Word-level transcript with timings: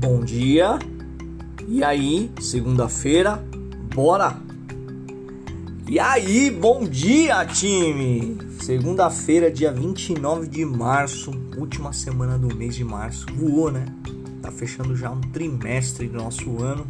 Bom 0.00 0.20
dia. 0.20 0.78
E 1.66 1.82
aí, 1.82 2.30
segunda-feira, 2.40 3.44
bora? 3.92 4.40
E 5.88 5.98
aí, 5.98 6.52
bom 6.52 6.84
dia, 6.84 7.44
time! 7.44 8.38
Segunda-feira, 8.60 9.50
dia 9.50 9.72
29 9.72 10.46
de 10.46 10.64
março, 10.64 11.32
última 11.56 11.92
semana 11.92 12.38
do 12.38 12.54
mês 12.54 12.76
de 12.76 12.84
março. 12.84 13.26
Voou, 13.34 13.72
né? 13.72 13.86
Tá 14.40 14.52
fechando 14.52 14.94
já 14.94 15.10
um 15.10 15.20
trimestre 15.20 16.06
do 16.06 16.18
nosso 16.18 16.62
ano. 16.62 16.86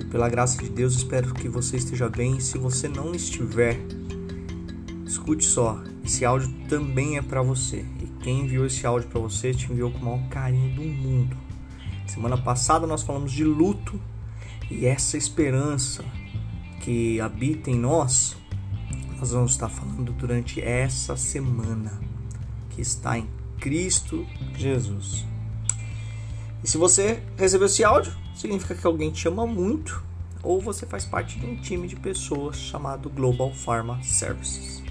E 0.00 0.06
pela 0.06 0.30
graça 0.30 0.62
de 0.62 0.70
Deus, 0.70 0.94
espero 0.94 1.34
que 1.34 1.50
você 1.50 1.76
esteja 1.76 2.08
bem. 2.08 2.40
Se 2.40 2.56
você 2.56 2.88
não 2.88 3.14
estiver, 3.14 3.78
escute 5.04 5.44
só. 5.44 5.84
Esse 6.02 6.24
áudio 6.24 6.48
também 6.66 7.18
é 7.18 7.22
para 7.22 7.42
você. 7.42 7.84
E 8.00 8.06
quem 8.22 8.46
enviou 8.46 8.64
esse 8.64 8.86
áudio 8.86 9.10
para 9.10 9.20
você 9.20 9.52
te 9.52 9.70
enviou 9.70 9.90
com 9.90 9.98
o 9.98 10.04
maior 10.06 10.28
carinho 10.30 10.74
do 10.74 10.82
mundo. 10.82 11.43
Semana 12.06 12.36
passada 12.36 12.86
nós 12.86 13.02
falamos 13.02 13.32
de 13.32 13.44
luto 13.44 14.00
e 14.70 14.86
essa 14.86 15.16
esperança 15.16 16.04
que 16.80 17.20
habita 17.20 17.70
em 17.70 17.78
nós, 17.78 18.36
nós 19.18 19.32
vamos 19.32 19.52
estar 19.52 19.68
falando 19.68 20.12
durante 20.12 20.60
essa 20.60 21.16
semana 21.16 21.98
que 22.70 22.80
está 22.80 23.18
em 23.18 23.28
Cristo 23.58 24.26
Jesus. 24.56 25.24
E 26.62 26.68
se 26.68 26.76
você 26.76 27.22
recebeu 27.36 27.66
esse 27.66 27.84
áudio, 27.84 28.12
significa 28.34 28.74
que 28.74 28.86
alguém 28.86 29.10
te 29.10 29.26
ama 29.28 29.46
muito 29.46 30.02
ou 30.42 30.60
você 30.60 30.84
faz 30.84 31.06
parte 31.06 31.38
de 31.38 31.46
um 31.46 31.56
time 31.56 31.88
de 31.88 31.96
pessoas 31.96 32.56
chamado 32.56 33.08
Global 33.08 33.52
Pharma 33.52 34.02
Services. 34.02 34.82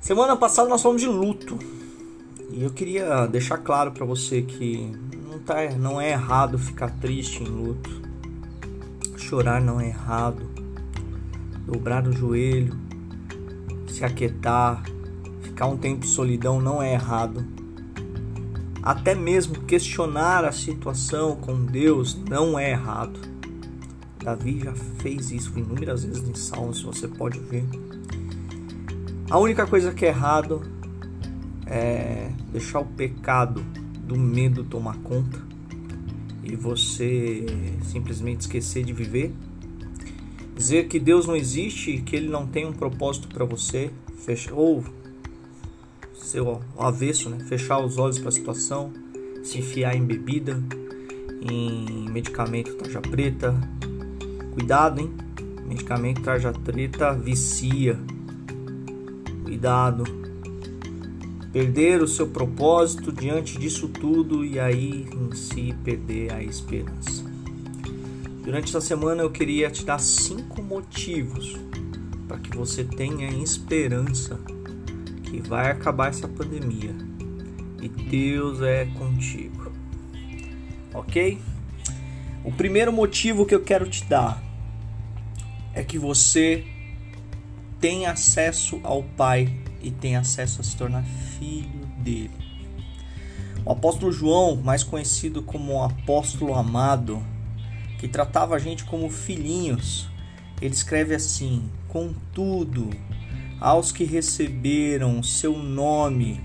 Semana 0.00 0.36
passada 0.36 0.68
nós 0.68 0.80
falamos 0.80 1.02
de 1.02 1.08
luto. 1.08 1.58
Eu 2.60 2.70
queria 2.70 3.24
deixar 3.26 3.58
claro 3.58 3.92
para 3.92 4.04
você 4.04 4.42
que 4.42 4.90
não, 5.30 5.38
tá, 5.38 5.70
não 5.78 6.00
é 6.00 6.10
errado 6.10 6.58
ficar 6.58 6.90
triste 6.90 7.44
em 7.44 7.46
luto. 7.46 7.88
Chorar 9.16 9.60
não 9.60 9.80
é 9.80 9.86
errado. 9.86 10.42
Dobrar 11.64 12.04
o 12.08 12.12
joelho, 12.12 12.76
se 13.86 14.04
aquietar, 14.04 14.82
ficar 15.40 15.66
um 15.66 15.76
tempo 15.76 16.04
em 16.04 16.08
solidão 16.08 16.60
não 16.60 16.82
é 16.82 16.94
errado. 16.94 17.46
Até 18.82 19.14
mesmo 19.14 19.60
questionar 19.60 20.44
a 20.44 20.50
situação 20.50 21.36
com 21.36 21.64
Deus 21.64 22.18
não 22.28 22.58
é 22.58 22.72
errado. 22.72 23.20
Davi 24.20 24.62
já 24.64 24.74
fez 24.98 25.30
isso 25.30 25.56
inúmeras 25.56 26.02
vezes 26.02 26.28
em 26.28 26.34
Salmos, 26.34 26.82
você 26.82 27.06
pode 27.06 27.38
ver. 27.38 27.64
A 29.30 29.38
única 29.38 29.64
coisa 29.64 29.94
que 29.94 30.04
é 30.04 30.08
errado 30.08 30.76
é 31.70 32.30
deixar 32.50 32.80
o 32.80 32.84
pecado 32.84 33.64
do 34.02 34.16
medo 34.18 34.64
tomar 34.64 34.96
conta 34.98 35.38
e 36.42 36.56
você 36.56 37.44
simplesmente 37.84 38.42
esquecer 38.42 38.84
de 38.84 38.92
viver. 38.92 39.32
Dizer 40.56 40.88
que 40.88 40.98
Deus 40.98 41.26
não 41.26 41.36
existe, 41.36 41.98
que 41.98 42.16
Ele 42.16 42.28
não 42.28 42.46
tem 42.46 42.66
um 42.66 42.72
propósito 42.72 43.28
para 43.28 43.44
você, 43.44 43.90
ou 44.52 44.82
seu 46.14 46.60
avesso, 46.78 47.30
né? 47.30 47.38
fechar 47.48 47.78
os 47.78 47.96
olhos 47.96 48.18
para 48.18 48.28
a 48.28 48.32
situação, 48.32 48.92
se 49.44 49.58
enfiar 49.58 49.94
em 49.94 50.04
bebida, 50.04 50.62
em 51.40 52.10
medicamento 52.10 52.74
tarja 52.74 53.00
preta. 53.00 53.54
Cuidado, 54.54 55.00
hein? 55.00 55.12
Medicamento 55.66 56.22
tarja 56.22 56.52
preta 56.52 57.12
vicia 57.14 57.98
cuidado, 59.48 60.04
perder 61.52 62.02
o 62.02 62.08
seu 62.08 62.28
propósito 62.28 63.10
diante 63.10 63.58
disso 63.58 63.88
tudo 63.88 64.44
e 64.44 64.60
aí 64.60 65.06
em 65.12 65.34
si 65.34 65.74
perder 65.84 66.32
a 66.32 66.42
esperança. 66.42 67.24
Durante 68.42 68.68
essa 68.68 68.80
semana 68.80 69.22
eu 69.22 69.30
queria 69.30 69.70
te 69.70 69.84
dar 69.84 69.98
cinco 69.98 70.62
motivos 70.62 71.56
para 72.26 72.38
que 72.38 72.56
você 72.56 72.84
tenha 72.84 73.28
esperança 73.42 74.38
que 75.24 75.40
vai 75.40 75.70
acabar 75.70 76.08
essa 76.08 76.28
pandemia 76.28 76.94
e 77.80 77.88
Deus 77.88 78.60
é 78.60 78.86
contigo. 78.86 79.72
Ok? 80.92 81.38
O 82.44 82.52
primeiro 82.52 82.92
motivo 82.92 83.44
que 83.44 83.54
eu 83.54 83.62
quero 83.62 83.88
te 83.88 84.04
dar 84.04 84.42
é 85.74 85.82
que 85.82 85.98
você 85.98 86.64
tem 87.80 88.06
acesso 88.06 88.80
ao 88.82 89.02
Pai 89.02 89.52
e 89.80 89.90
tem 89.90 90.16
acesso 90.16 90.60
a 90.60 90.64
se 90.64 90.76
tornar 90.76 91.04
filho 91.04 91.86
dele. 91.98 92.30
O 93.64 93.72
apóstolo 93.72 94.10
João, 94.10 94.56
mais 94.56 94.82
conhecido 94.82 95.42
como 95.42 95.82
apóstolo 95.82 96.54
amado, 96.54 97.22
que 97.98 98.08
tratava 98.08 98.54
a 98.54 98.58
gente 98.58 98.84
como 98.84 99.10
filhinhos, 99.10 100.08
ele 100.60 100.74
escreve 100.74 101.14
assim: 101.14 101.68
Contudo, 101.88 102.90
aos 103.60 103.92
que 103.92 104.04
receberam 104.04 105.18
o 105.18 105.24
seu 105.24 105.58
nome, 105.58 106.40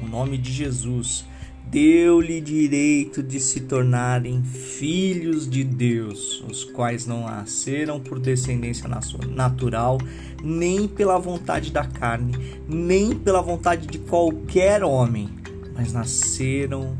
o 0.00 0.06
nome 0.06 0.38
de 0.38 0.52
Jesus, 0.52 1.24
deu-lhe 1.70 2.40
direito 2.40 3.22
de 3.22 3.40
se 3.40 3.60
tornarem 3.60 4.42
filhos 4.44 5.48
de 5.48 5.64
Deus, 5.64 6.44
os 6.48 6.64
quais 6.64 7.06
não 7.06 7.22
nasceram 7.22 7.98
por 8.00 8.18
descendência 8.18 8.88
natural, 9.28 9.98
nem 10.42 10.86
pela 10.86 11.18
vontade 11.18 11.72
da 11.72 11.84
carne, 11.84 12.34
nem 12.68 13.14
pela 13.14 13.42
vontade 13.42 13.86
de 13.86 13.98
qualquer 13.98 14.84
homem, 14.84 15.28
mas 15.74 15.92
nasceram 15.92 16.96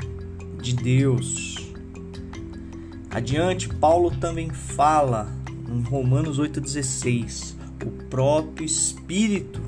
de 0.61 0.75
Deus. 0.75 1.55
Adiante, 3.11 3.69
Paulo 3.69 4.11
também 4.11 4.51
fala 4.51 5.33
em 5.71 5.83
Romanos 5.83 6.41
8,16: 6.41 7.55
o 7.85 7.91
próprio 8.09 8.65
Espírito 8.65 9.61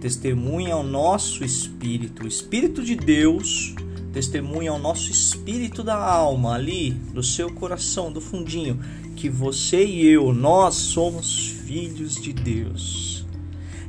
testemunha 0.00 0.74
ao 0.74 0.82
nosso 0.84 1.44
espírito, 1.44 2.24
o 2.24 2.28
Espírito 2.28 2.82
de 2.84 2.94
Deus 2.94 3.74
testemunha 4.12 4.70
ao 4.70 4.78
nosso 4.78 5.10
espírito 5.10 5.82
da 5.82 5.96
alma, 5.96 6.54
ali, 6.54 6.90
do 6.90 7.22
seu 7.22 7.52
coração, 7.52 8.12
do 8.12 8.20
fundinho, 8.20 8.80
que 9.16 9.28
você 9.28 9.84
e 9.84 10.06
eu, 10.06 10.32
nós 10.32 10.74
somos 10.74 11.48
filhos 11.48 12.14
de 12.14 12.32
Deus. 12.32 13.26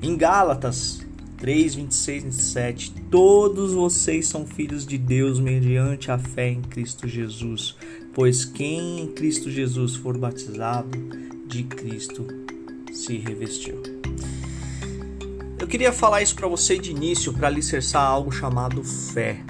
Em 0.02 0.16
Gálatas 0.16 1.06
3, 1.38 1.76
26 1.76 2.24
e 2.24 2.26
27, 2.28 2.92
todos 3.10 3.74
vocês 3.74 4.28
são 4.28 4.46
filhos 4.46 4.86
de 4.86 4.98
Deus 4.98 5.40
mediante 5.40 6.12
a 6.12 6.18
fé 6.18 6.50
em 6.50 6.62
Cristo 6.62 7.08
Jesus, 7.08 7.76
pois 8.14 8.44
quem 8.44 9.02
em 9.02 9.08
Cristo 9.08 9.50
Jesus 9.50 9.96
for 9.96 10.18
batizado, 10.18 10.98
de 11.48 11.64
Cristo 11.64 12.28
se 12.92 13.18
revestiu. 13.18 13.82
Eu 15.58 15.68
queria 15.68 15.92
falar 15.92 16.22
isso 16.22 16.36
para 16.36 16.48
você 16.48 16.78
de 16.78 16.92
início 16.92 17.34
para 17.34 17.48
alicerçar 17.48 18.04
algo 18.04 18.32
chamado 18.32 18.84
fé. 18.84 19.42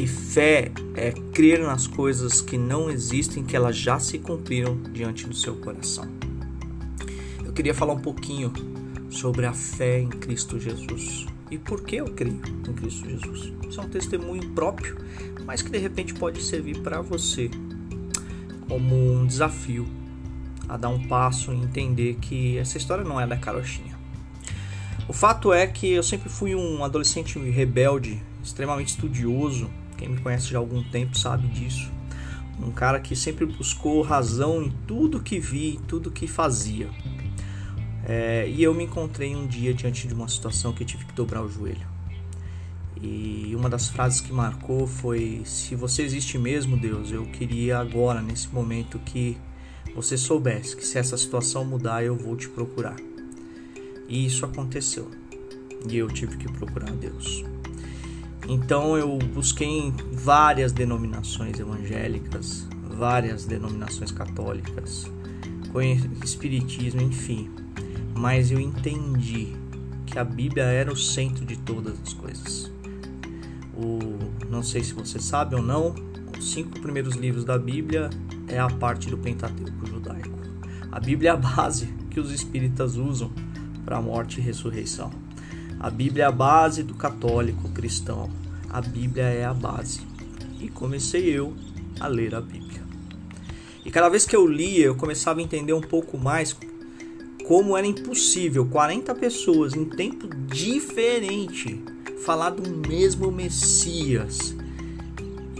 E 0.00 0.06
fé 0.06 0.72
é 0.94 1.12
crer 1.12 1.60
nas 1.60 1.86
coisas 1.86 2.40
que 2.40 2.56
não 2.56 2.90
existem, 2.90 3.44
que 3.44 3.54
elas 3.54 3.76
já 3.76 4.00
se 4.00 4.18
cumpriram 4.18 4.80
diante 4.94 5.26
do 5.26 5.34
seu 5.34 5.56
coração. 5.56 6.08
Eu 7.44 7.52
queria 7.52 7.74
falar 7.74 7.92
um 7.92 8.00
pouquinho 8.00 8.50
sobre 9.10 9.44
a 9.44 9.52
fé 9.52 10.00
em 10.00 10.08
Cristo 10.08 10.58
Jesus 10.58 11.26
e 11.50 11.58
por 11.58 11.82
que 11.82 11.96
eu 11.96 12.06
creio 12.06 12.40
em 12.66 12.72
Cristo 12.72 13.10
Jesus. 13.10 13.52
Isso 13.68 13.78
é 13.78 13.84
um 13.84 13.90
testemunho 13.90 14.48
próprio, 14.52 14.96
mas 15.44 15.60
que 15.60 15.68
de 15.68 15.76
repente 15.76 16.14
pode 16.14 16.42
servir 16.42 16.78
para 16.78 17.02
você 17.02 17.50
como 18.70 18.96
um 18.96 19.26
desafio 19.26 19.86
a 20.66 20.78
dar 20.78 20.88
um 20.88 21.06
passo 21.08 21.52
e 21.52 21.56
entender 21.56 22.16
que 22.22 22.56
essa 22.56 22.78
história 22.78 23.04
não 23.04 23.20
é 23.20 23.26
da 23.26 23.36
carochinha. 23.36 23.98
O 25.06 25.12
fato 25.12 25.52
é 25.52 25.66
que 25.66 25.90
eu 25.90 26.02
sempre 26.02 26.30
fui 26.30 26.54
um 26.54 26.82
adolescente 26.82 27.38
rebelde, 27.38 28.18
extremamente 28.42 28.88
estudioso, 28.88 29.68
quem 30.00 30.08
me 30.08 30.18
conhece 30.18 30.46
já 30.46 30.56
há 30.56 30.60
algum 30.60 30.82
tempo 30.82 31.16
sabe 31.16 31.46
disso. 31.48 31.92
Um 32.58 32.70
cara 32.70 32.98
que 32.98 33.14
sempre 33.14 33.44
buscou 33.44 34.00
razão 34.00 34.62
em 34.62 34.70
tudo 34.86 35.20
que 35.20 35.38
vi, 35.38 35.78
tudo 35.86 36.10
que 36.10 36.26
fazia. 36.26 36.88
É, 38.04 38.48
e 38.48 38.62
eu 38.62 38.72
me 38.72 38.84
encontrei 38.84 39.36
um 39.36 39.46
dia 39.46 39.74
diante 39.74 40.08
de 40.08 40.14
uma 40.14 40.26
situação 40.26 40.72
que 40.72 40.84
tive 40.84 41.04
que 41.04 41.12
dobrar 41.12 41.42
o 41.42 41.48
joelho. 41.48 41.86
E 43.02 43.52
uma 43.54 43.68
das 43.68 43.88
frases 43.88 44.20
que 44.20 44.32
marcou 44.32 44.86
foi: 44.86 45.42
Se 45.44 45.74
você 45.74 46.02
existe 46.02 46.38
mesmo, 46.38 46.76
Deus, 46.76 47.12
eu 47.12 47.24
queria 47.26 47.78
agora, 47.78 48.22
nesse 48.22 48.48
momento, 48.48 48.98
que 48.98 49.36
você 49.94 50.16
soubesse 50.16 50.76
que 50.76 50.84
se 50.84 50.98
essa 50.98 51.16
situação 51.16 51.64
mudar, 51.64 52.04
eu 52.04 52.16
vou 52.16 52.36
te 52.36 52.48
procurar. 52.48 52.96
E 54.08 54.26
isso 54.26 54.44
aconteceu. 54.44 55.10
E 55.88 55.96
eu 55.96 56.08
tive 56.08 56.36
que 56.36 56.50
procurar 56.52 56.90
Deus. 56.90 57.44
Então 58.52 58.98
eu 58.98 59.16
busquei 59.16 59.68
em 59.68 59.94
várias 60.12 60.72
denominações 60.72 61.60
evangélicas, 61.60 62.66
várias 62.82 63.44
denominações 63.44 64.10
católicas, 64.10 65.08
espiritismo, 66.24 67.00
enfim. 67.00 67.48
Mas 68.12 68.50
eu 68.50 68.58
entendi 68.58 69.54
que 70.04 70.18
a 70.18 70.24
Bíblia 70.24 70.64
era 70.64 70.92
o 70.92 70.96
centro 70.96 71.44
de 71.46 71.56
todas 71.58 71.94
as 72.02 72.12
coisas. 72.12 72.72
O, 73.72 74.00
não 74.50 74.64
sei 74.64 74.82
se 74.82 74.94
você 74.94 75.20
sabe 75.20 75.54
ou 75.54 75.62
não, 75.62 75.94
Os 76.36 76.52
cinco 76.52 76.80
primeiros 76.80 77.14
livros 77.14 77.44
da 77.44 77.56
Bíblia 77.56 78.10
é 78.48 78.58
a 78.58 78.66
parte 78.68 79.08
do 79.08 79.18
Pentateuco 79.18 79.86
judaico. 79.86 80.40
A 80.90 80.98
Bíblia 80.98 81.30
é 81.30 81.32
a 81.34 81.36
base 81.36 81.86
que 82.10 82.18
os 82.18 82.32
espíritas 82.32 82.96
usam 82.96 83.30
para 83.84 83.98
a 83.98 84.02
morte 84.02 84.40
e 84.40 84.42
ressurreição. 84.42 85.29
A 85.80 85.88
Bíblia 85.88 86.24
é 86.24 86.26
a 86.26 86.30
base 86.30 86.82
do 86.82 86.92
católico 86.92 87.70
cristão. 87.70 88.28
A 88.68 88.82
Bíblia 88.82 89.24
é 89.24 89.46
a 89.46 89.54
base. 89.54 90.02
E 90.60 90.68
comecei 90.68 91.24
eu 91.24 91.56
a 91.98 92.06
ler 92.06 92.34
a 92.34 92.40
Bíblia. 92.42 92.82
E 93.82 93.90
cada 93.90 94.10
vez 94.10 94.26
que 94.26 94.36
eu 94.36 94.46
lia, 94.46 94.84
eu 94.84 94.94
começava 94.94 95.40
a 95.40 95.42
entender 95.42 95.72
um 95.72 95.80
pouco 95.80 96.18
mais 96.18 96.54
como 97.48 97.74
era 97.78 97.86
impossível 97.86 98.66
40 98.66 99.14
pessoas 99.14 99.74
em 99.74 99.86
tempo 99.86 100.28
diferente 100.46 101.82
falar 102.26 102.50
do 102.50 102.86
mesmo 102.86 103.32
Messias 103.32 104.54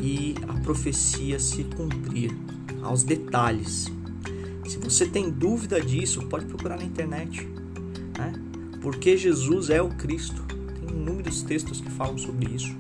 e 0.03 0.35
a 0.47 0.61
profecia 0.61 1.39
se 1.39 1.65
cumprir 1.65 2.37
aos 2.83 3.03
detalhes. 3.03 3.91
Se 4.69 4.77
você 4.77 5.07
tem 5.07 5.31
dúvida 5.31 5.81
disso, 5.81 6.21
pode 6.29 6.45
procurar 6.45 6.77
na 6.77 6.85
internet. 6.85 7.49
Né? 8.19 8.50
Porque 8.81 9.17
Jesus 9.17 9.71
é 9.71 9.81
o 9.81 9.89
Cristo. 9.91 10.43
Tem 10.81 10.97
inúmeros 10.97 11.43
textos 11.43 11.81
que 11.81 11.91
falam 11.91 12.17
sobre 12.19 12.55
isso. 12.55 12.75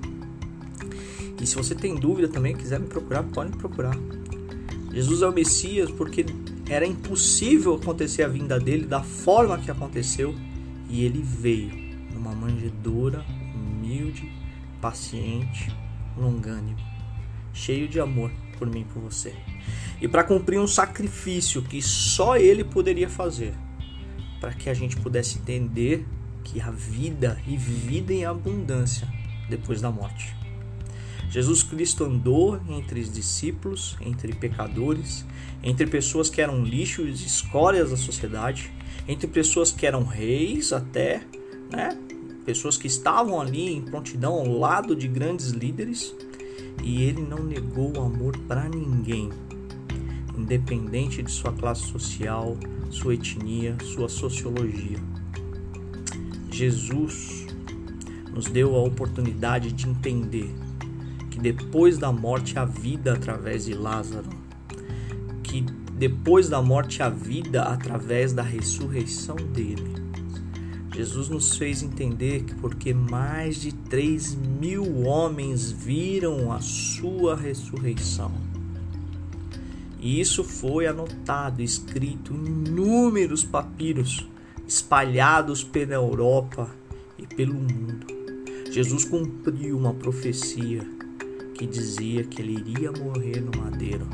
E 1.40 1.46
se 1.46 1.54
você 1.56 1.74
tem 1.74 1.94
dúvida 1.94 2.28
também, 2.28 2.54
quiser 2.54 2.78
me 2.78 2.86
procurar, 2.86 3.22
pode 3.22 3.50
me 3.50 3.56
procurar. 3.56 3.96
Jesus 4.92 5.22
é 5.22 5.26
o 5.26 5.32
Messias 5.32 5.90
porque 5.90 6.26
era 6.68 6.86
impossível 6.86 7.74
acontecer 7.74 8.22
a 8.22 8.28
vinda 8.28 8.58
dele 8.58 8.86
da 8.86 9.02
forma 9.02 9.58
que 9.58 9.70
aconteceu 9.70 10.34
e 10.88 11.04
ele 11.04 11.22
veio 11.22 11.70
numa 12.12 12.32
manjedoura 12.32 13.24
humilde, 13.54 14.30
paciente, 14.80 15.74
longânimo, 16.16 16.78
cheio 17.52 17.88
de 17.88 18.00
amor 18.00 18.30
por 18.58 18.68
mim 18.68 18.80
e 18.80 18.84
por 18.84 19.00
você. 19.00 19.34
E 20.00 20.08
para 20.08 20.24
cumprir 20.24 20.58
um 20.60 20.66
sacrifício 20.66 21.62
que 21.62 21.80
só 21.80 22.36
ele 22.36 22.64
poderia 22.64 23.08
fazer, 23.08 23.54
para 24.40 24.52
que 24.52 24.70
a 24.70 24.74
gente 24.74 24.96
pudesse 24.96 25.38
entender 25.38 26.06
que 26.42 26.60
a 26.60 26.70
vida 26.70 27.40
e 27.46 27.56
vida 27.56 28.12
em 28.12 28.24
abundância 28.24 29.06
depois 29.48 29.80
da 29.80 29.90
morte. 29.90 30.34
Jesus 31.30 31.62
Cristo 31.62 32.04
andou 32.04 32.60
entre 32.68 33.00
os 33.00 33.12
discípulos, 33.12 33.96
entre 34.00 34.32
pecadores, 34.32 35.24
entre 35.62 35.86
pessoas 35.86 36.28
que 36.28 36.40
eram 36.40 36.64
lixos 36.64 37.24
escórias 37.24 37.90
da 37.90 37.96
sociedade, 37.96 38.72
entre 39.06 39.28
pessoas 39.28 39.70
que 39.70 39.86
eram 39.86 40.02
reis 40.02 40.72
até, 40.72 41.22
né? 41.70 41.96
Pessoas 42.44 42.76
que 42.76 42.88
estavam 42.88 43.40
ali 43.40 43.72
em 43.72 43.82
prontidão 43.82 44.32
ao 44.32 44.48
lado 44.48 44.96
de 44.96 45.06
grandes 45.06 45.50
líderes, 45.50 46.12
e 46.82 47.02
ele 47.02 47.22
não 47.22 47.44
negou 47.44 47.96
o 47.96 48.02
amor 48.02 48.36
para 48.48 48.68
ninguém, 48.68 49.30
independente 50.36 51.22
de 51.22 51.30
sua 51.30 51.52
classe 51.52 51.82
social, 51.82 52.56
sua 52.90 53.14
etnia, 53.14 53.76
sua 53.82 54.08
sociologia. 54.08 54.98
Jesus 56.50 57.46
nos 58.34 58.46
deu 58.46 58.74
a 58.76 58.82
oportunidade 58.82 59.72
de 59.72 59.88
entender 59.88 60.54
que 61.30 61.38
depois 61.38 61.96
da 61.96 62.12
morte 62.12 62.58
há 62.58 62.64
vida 62.64 63.14
através 63.14 63.64
de 63.64 63.74
Lázaro, 63.74 64.28
que 65.42 65.62
depois 65.96 66.48
da 66.48 66.60
morte 66.60 67.02
há 67.02 67.08
vida 67.08 67.62
através 67.62 68.32
da 68.32 68.42
ressurreição 68.42 69.36
dele. 69.36 70.00
Jesus 70.92 71.28
nos 71.28 71.56
fez 71.56 71.82
entender 71.82 72.42
que 72.42 72.54
porque 72.56 72.92
mais 72.92 73.60
de 73.60 73.72
3 73.72 74.34
mil 74.34 75.06
homens 75.06 75.70
viram 75.70 76.52
a 76.52 76.60
sua 76.60 77.36
ressurreição. 77.36 78.49
E 80.00 80.18
isso 80.20 80.42
foi 80.42 80.86
anotado, 80.86 81.60
escrito 81.60 82.32
em 82.32 82.46
inúmeros 82.46 83.44
papiros 83.44 84.26
espalhados 84.66 85.62
pela 85.62 85.94
Europa 85.94 86.70
e 87.18 87.26
pelo 87.26 87.54
mundo. 87.54 88.06
Jesus 88.70 89.04
cumpriu 89.04 89.76
uma 89.76 89.92
profecia 89.92 90.80
que 91.54 91.66
dizia 91.66 92.24
que 92.24 92.40
ele 92.40 92.52
iria 92.52 92.90
morrer 92.92 93.40
no 93.40 93.60
madeiro 93.60 94.06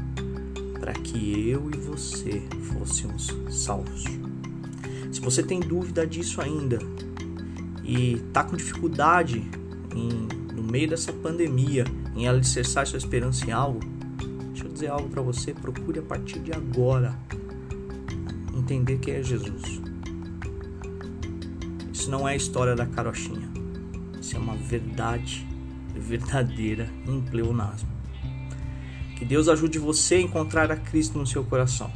para 0.80 0.92
que 0.92 1.48
eu 1.48 1.70
e 1.70 1.76
você 1.76 2.42
fôssemos 2.72 3.28
salvos. 3.50 4.04
Se 5.12 5.20
você 5.20 5.42
tem 5.42 5.60
dúvida 5.60 6.06
disso 6.06 6.40
ainda 6.40 6.78
e 7.84 8.14
está 8.14 8.42
com 8.42 8.56
dificuldade 8.56 9.48
em, 9.94 10.08
no 10.54 10.62
meio 10.62 10.88
dessa 10.88 11.12
pandemia 11.12 11.84
em 12.16 12.26
alicerçar 12.26 12.86
sua 12.86 12.98
esperança 12.98 13.46
em 13.46 13.52
algo, 13.52 13.95
dizer 14.76 14.88
algo 14.88 15.08
para 15.08 15.22
você: 15.22 15.54
procure 15.54 15.98
a 15.98 16.02
partir 16.02 16.38
de 16.38 16.52
agora 16.52 17.18
entender 18.54 18.98
quem 18.98 19.14
é 19.14 19.22
Jesus. 19.22 19.80
Isso 21.92 22.10
não 22.10 22.28
é 22.28 22.32
a 22.32 22.36
história 22.36 22.76
da 22.76 22.86
carochinha, 22.86 23.48
isso 24.20 24.36
é 24.36 24.38
uma 24.38 24.54
verdade 24.54 25.46
verdadeira 25.94 26.90
em 27.06 27.20
pleonasmo. 27.22 27.88
Que 29.16 29.24
Deus 29.24 29.48
ajude 29.48 29.78
você 29.78 30.16
a 30.16 30.20
encontrar 30.20 30.70
a 30.70 30.76
Cristo 30.76 31.18
no 31.18 31.26
seu 31.26 31.42
coração. 31.42 31.90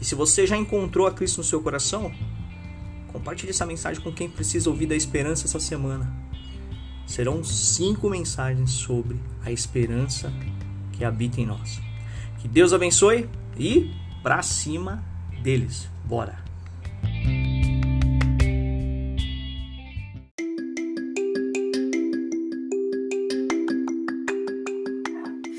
E 0.00 0.04
se 0.04 0.16
você 0.16 0.44
já 0.44 0.56
encontrou 0.56 1.06
a 1.06 1.12
Cristo 1.12 1.38
no 1.38 1.44
seu 1.44 1.62
coração, 1.62 2.12
compartilhe 3.12 3.50
essa 3.50 3.64
mensagem 3.64 4.02
com 4.02 4.12
quem 4.12 4.28
precisa 4.28 4.68
ouvir 4.68 4.86
da 4.86 4.96
esperança 4.96 5.46
essa 5.46 5.60
semana. 5.60 6.12
Serão 7.06 7.44
cinco 7.44 8.10
mensagens 8.10 8.72
sobre 8.72 9.20
a 9.44 9.52
esperança 9.52 10.32
que 10.92 11.04
habita 11.04 11.40
em 11.40 11.46
nós. 11.46 11.80
Que 12.44 12.48
Deus 12.48 12.74
abençoe 12.74 13.26
e 13.58 13.90
para 14.22 14.42
cima 14.42 15.02
deles. 15.42 15.88
Bora! 16.04 16.44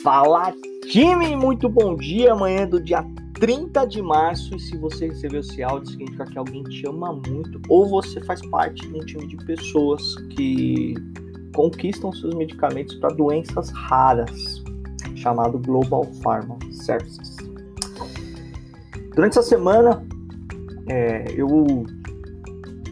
Fala 0.04 0.54
time, 0.84 1.36
muito 1.36 1.68
bom 1.68 1.96
dia. 1.96 2.34
Amanhã 2.34 2.68
do 2.68 2.80
dia 2.80 3.04
30 3.34 3.88
de 3.88 4.04
março. 4.04 4.56
E 4.56 4.60
se 4.60 4.78
você 4.78 5.08
recebeu 5.08 5.40
esse 5.40 5.64
áudio, 5.64 5.90
significa 5.90 6.28
que 6.28 6.38
alguém 6.38 6.62
te 6.66 6.88
ama 6.88 7.12
muito, 7.12 7.60
ou 7.68 7.90
você 7.90 8.22
faz 8.22 8.46
parte 8.52 8.88
de 8.88 8.96
um 8.96 9.04
time 9.04 9.26
de 9.26 9.38
pessoas 9.38 10.16
que 10.36 10.94
conquistam 11.56 12.12
seus 12.12 12.36
medicamentos 12.36 12.94
para 12.98 13.10
doenças 13.10 13.72
raras, 13.72 14.64
chamado 15.26 15.58
Global 15.58 16.06
Pharma 16.22 16.56
Services. 16.72 17.36
Durante 19.16 19.40
essa 19.40 19.42
semana, 19.42 20.06
é, 20.88 21.26
eu 21.36 21.84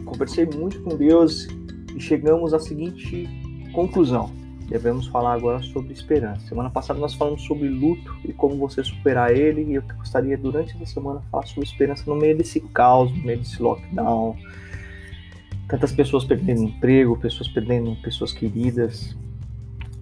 conversei 0.04 0.44
muito 0.44 0.82
com 0.82 0.96
Deus 0.96 1.46
e 1.94 2.00
chegamos 2.00 2.52
à 2.52 2.58
seguinte 2.58 3.28
conclusão 3.72 4.30
devemos 4.68 5.06
falar 5.08 5.34
agora 5.34 5.62
sobre 5.62 5.92
esperança. 5.92 6.46
Semana 6.48 6.70
passada 6.70 6.98
nós 6.98 7.14
falamos 7.14 7.42
sobre 7.42 7.68
luto 7.68 8.16
e 8.24 8.32
como 8.32 8.56
você 8.56 8.82
superar 8.82 9.30
ele, 9.30 9.62
e 9.62 9.74
eu 9.74 9.82
gostaria 9.98 10.36
durante 10.36 10.74
essa 10.74 10.86
semana 10.86 11.22
falar 11.30 11.46
sobre 11.46 11.68
esperança 11.68 12.02
no 12.06 12.16
meio 12.16 12.36
desse 12.36 12.60
caos, 12.60 13.10
no 13.14 13.22
meio 13.22 13.38
desse 13.38 13.62
lockdown. 13.62 14.36
Tantas 15.68 15.92
pessoas 15.92 16.24
perdendo 16.24 16.62
emprego, 16.62 17.16
pessoas 17.18 17.48
perdendo 17.48 17.94
pessoas 18.02 18.32
queridas, 18.32 19.16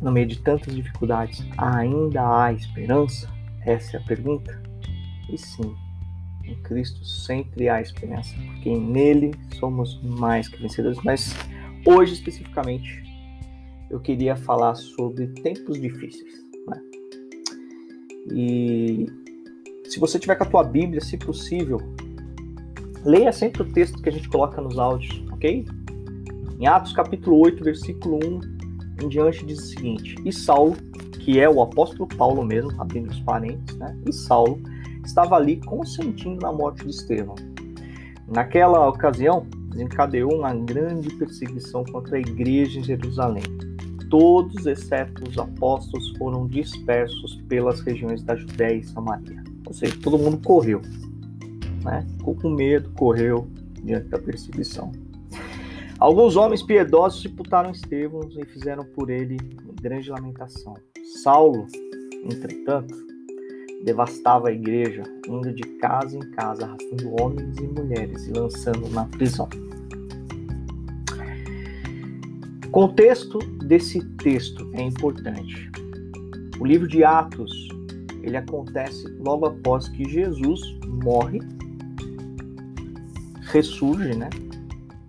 no 0.02 0.10
meio 0.10 0.26
de 0.26 0.38
tantas 0.40 0.74
dificuldades, 0.74 1.46
ainda 1.56 2.44
há 2.44 2.52
esperança? 2.52 3.30
Essa 3.64 3.96
é 3.96 4.00
a 4.00 4.02
pergunta. 4.02 4.60
E 5.30 5.38
sim, 5.38 5.74
em 6.44 6.56
Cristo 6.62 7.04
sempre 7.04 7.68
há 7.68 7.80
esperança, 7.80 8.34
porque 8.46 8.76
nele 8.76 9.32
somos 9.58 10.02
mais 10.02 10.48
que 10.48 10.60
vencedores. 10.60 10.98
Mas 11.04 11.34
hoje 11.86 12.14
especificamente 12.14 13.02
eu 13.88 14.00
queria 14.00 14.34
falar 14.34 14.74
sobre 14.74 15.28
tempos 15.28 15.80
difíceis. 15.80 16.44
Né? 16.66 16.80
E 18.32 19.06
se 19.88 20.00
você 20.00 20.18
tiver 20.18 20.34
com 20.34 20.44
a 20.44 20.46
tua 20.46 20.64
Bíblia, 20.64 21.00
se 21.00 21.16
possível, 21.16 21.78
leia 23.04 23.32
sempre 23.32 23.62
o 23.62 23.72
texto 23.72 24.02
que 24.02 24.08
a 24.08 24.12
gente 24.12 24.28
coloca 24.28 24.60
nos 24.60 24.78
áudios, 24.78 25.24
ok? 25.30 25.64
Em 26.58 26.66
Atos 26.66 26.92
capítulo 26.92 27.38
8, 27.38 27.62
versículo 27.62 28.18
1 28.24 28.51
em 29.04 29.08
diante 29.08 29.44
diz 29.44 29.58
o 29.58 29.66
seguinte: 29.66 30.16
E 30.24 30.32
Saulo, 30.32 30.76
que 31.20 31.38
é 31.40 31.48
o 31.48 31.60
apóstolo 31.62 32.08
Paulo 32.08 32.44
mesmo, 32.44 32.72
abrindo 32.80 33.10
os 33.10 33.20
parentes, 33.20 33.76
né? 33.76 33.96
E 34.06 34.12
Saulo 34.12 34.60
estava 35.04 35.36
ali 35.36 35.56
consentindo 35.56 36.40
na 36.40 36.52
morte 36.52 36.84
de 36.84 36.90
Estevão. 36.90 37.34
Naquela 38.28 38.88
ocasião, 38.88 39.46
desencadeou 39.70 40.34
uma 40.34 40.54
grande 40.54 41.14
perseguição 41.16 41.84
contra 41.84 42.16
a 42.16 42.20
igreja 42.20 42.78
em 42.78 42.84
Jerusalém 42.84 43.42
todos, 44.12 44.66
exceto 44.66 45.26
os 45.26 45.38
apóstolos, 45.38 46.14
foram 46.18 46.46
dispersos 46.46 47.36
pelas 47.48 47.80
regiões 47.80 48.22
da 48.22 48.36
Judéia 48.36 48.74
e 48.76 48.84
Samaria. 48.84 49.42
Ou 49.66 49.72
seja, 49.72 49.96
todo 50.02 50.18
mundo 50.18 50.36
correu, 50.36 50.82
né? 51.82 52.06
ficou 52.18 52.34
com 52.34 52.50
medo, 52.50 52.90
correu 52.90 53.48
diante 53.82 54.08
da 54.08 54.18
perseguição. 54.18 54.92
Alguns 56.02 56.34
homens 56.34 56.64
piedosos 56.64 57.22
sepultaram 57.22 57.70
Estevão 57.70 58.28
e 58.36 58.44
fizeram 58.46 58.84
por 58.84 59.08
ele 59.08 59.36
grande 59.80 60.10
lamentação. 60.10 60.74
Saulo 61.22 61.64
entretanto, 62.24 62.92
devastava 63.84 64.48
a 64.48 64.52
igreja, 64.52 65.04
indo 65.28 65.54
de 65.54 65.62
casa 65.78 66.16
em 66.16 66.30
casa, 66.32 66.64
arrastando 66.64 67.22
homens 67.22 67.56
e 67.56 67.68
mulheres 67.68 68.26
e 68.26 68.32
lançando 68.32 68.88
na 68.88 69.04
prisão. 69.04 69.48
O 72.66 72.70
contexto 72.70 73.38
desse 73.64 74.04
texto 74.16 74.68
é 74.72 74.82
importante. 74.82 75.70
O 76.58 76.66
livro 76.66 76.88
de 76.88 77.04
Atos, 77.04 77.68
ele 78.24 78.36
acontece 78.36 79.06
logo 79.20 79.46
após 79.46 79.88
que 79.88 80.02
Jesus 80.08 80.60
morre, 81.04 81.38
ressurge, 83.52 84.16
né? 84.16 84.30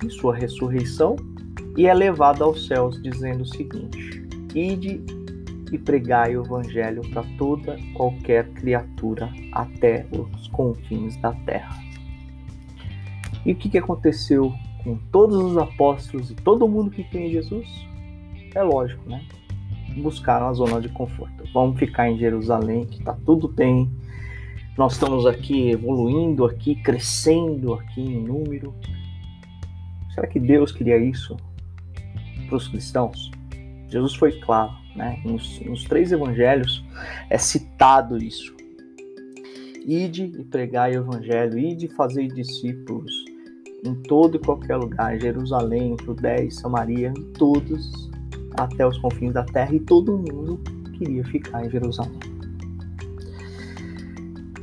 Em 0.04 0.10
sua 0.10 0.36
ressurreição 0.36 1.16
e 1.78 1.88
é 1.88 1.94
levado 1.94 2.44
aos 2.44 2.68
céus, 2.68 3.02
dizendo 3.02 3.44
o 3.44 3.46
seguinte: 3.46 4.28
Ide 4.54 5.02
e 5.72 5.78
pregai 5.78 6.38
o 6.38 6.44
evangelho 6.44 7.02
para 7.10 7.24
toda 7.38 7.78
qualquer 7.94 8.48
criatura 8.50 9.32
até 9.52 10.06
os 10.12 10.48
confins 10.50 11.18
da 11.18 11.34
terra. 11.34 11.76
E 13.46 13.52
o 13.52 13.56
que, 13.56 13.70
que 13.70 13.78
aconteceu 13.78 14.54
com 14.84 14.98
todos 15.12 15.38
os 15.38 15.58
apóstolos 15.58 16.30
e 16.30 16.36
todo 16.36 16.68
mundo 16.68 16.92
que 16.92 17.04
crê 17.04 17.28
em 17.28 17.32
Jesus? 17.32 17.68
É 18.54 18.62
lógico, 18.62 19.10
né? 19.10 19.24
Buscaram 19.98 20.48
a 20.48 20.54
zona 20.54 20.80
de 20.80 20.90
conforto. 20.90 21.44
Vamos 21.54 21.80
ficar 21.80 22.10
em 22.10 22.18
Jerusalém, 22.18 22.86
que 22.86 23.02
tá 23.04 23.18
tudo 23.26 23.48
bem. 23.48 23.90
Nós 24.78 24.94
estamos 24.94 25.26
aqui 25.26 25.72
evoluindo, 25.72 26.46
aqui 26.46 26.76
crescendo, 26.76 27.74
aqui 27.74 28.02
em 28.02 28.24
número. 28.24 28.74
Será 30.14 30.28
que 30.28 30.40
Deus 30.40 30.72
queria 30.72 30.98
isso 30.98 31.36
para 32.48 32.58
os 32.58 32.68
cristãos? 32.68 33.32
Jesus 33.90 34.16
foi 34.16 34.40
claro, 34.40 34.72
né? 34.96 35.20
Nos, 35.26 35.60
nos 35.62 35.84
três 35.86 36.12
evangelhos 36.12 36.84
é 37.30 37.38
citado 37.38 38.18
isso. 38.18 38.56
Ide 39.86 40.32
e 40.40 40.44
pregai 40.46 40.98
o 40.98 41.02
evangelho, 41.02 41.58
ide 41.58 41.88
e 41.88 41.90
fazer 41.90 42.28
discípulos 42.28 43.12
em 43.84 43.94
todo 43.96 44.38
e 44.38 44.40
qualquer 44.40 44.78
lugar, 44.78 45.20
Jerusalém, 45.20 45.96
Judéia 46.04 46.50
Samaria, 46.50 47.14
todos 47.38 48.10
até 48.58 48.88
os 48.88 48.98
confins 49.00 49.34
da 49.34 49.44
terra, 49.44 49.76
e 49.76 49.80
todo 49.80 50.18
mundo 50.18 50.60
queria 50.98 51.24
ficar 51.26 51.66
em 51.66 51.70
Jerusalém. 51.70 52.20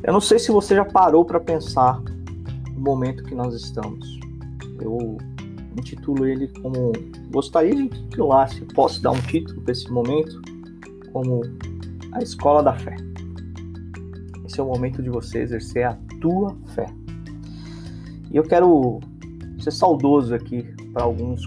Eu 0.02 0.14
não 0.14 0.20
sei 0.20 0.38
se 0.38 0.50
você 0.50 0.74
já 0.74 0.84
parou 0.84 1.24
para 1.24 1.38
pensar 1.38 2.00
no 2.72 2.80
momento 2.80 3.22
que 3.24 3.34
nós 3.34 3.54
estamos. 3.54 4.18
Eu 4.80 5.18
intitulo 5.78 6.26
ele 6.26 6.48
como. 6.60 6.92
Gostaria 7.30 7.74
de 7.74 7.82
intitular, 7.82 8.48
se 8.48 8.60
posso 8.66 9.00
dar 9.02 9.12
um 9.12 9.20
título 9.22 9.60
para 9.62 9.72
esse 9.72 9.90
momento, 9.90 10.40
como 11.12 11.42
a 12.12 12.22
escola 12.22 12.62
da 12.62 12.74
fé. 12.74 12.96
Esse 14.44 14.58
é 14.58 14.62
o 14.62 14.66
momento 14.66 15.02
de 15.02 15.08
você 15.08 15.40
exercer 15.40 15.84
a 15.84 15.96
tua 16.20 16.56
fé. 16.74 16.86
E 18.30 18.36
eu 18.36 18.42
quero 18.42 19.00
ser 19.58 19.70
saudoso 19.70 20.34
aqui 20.34 20.62
para 20.92 21.04
alguns 21.04 21.40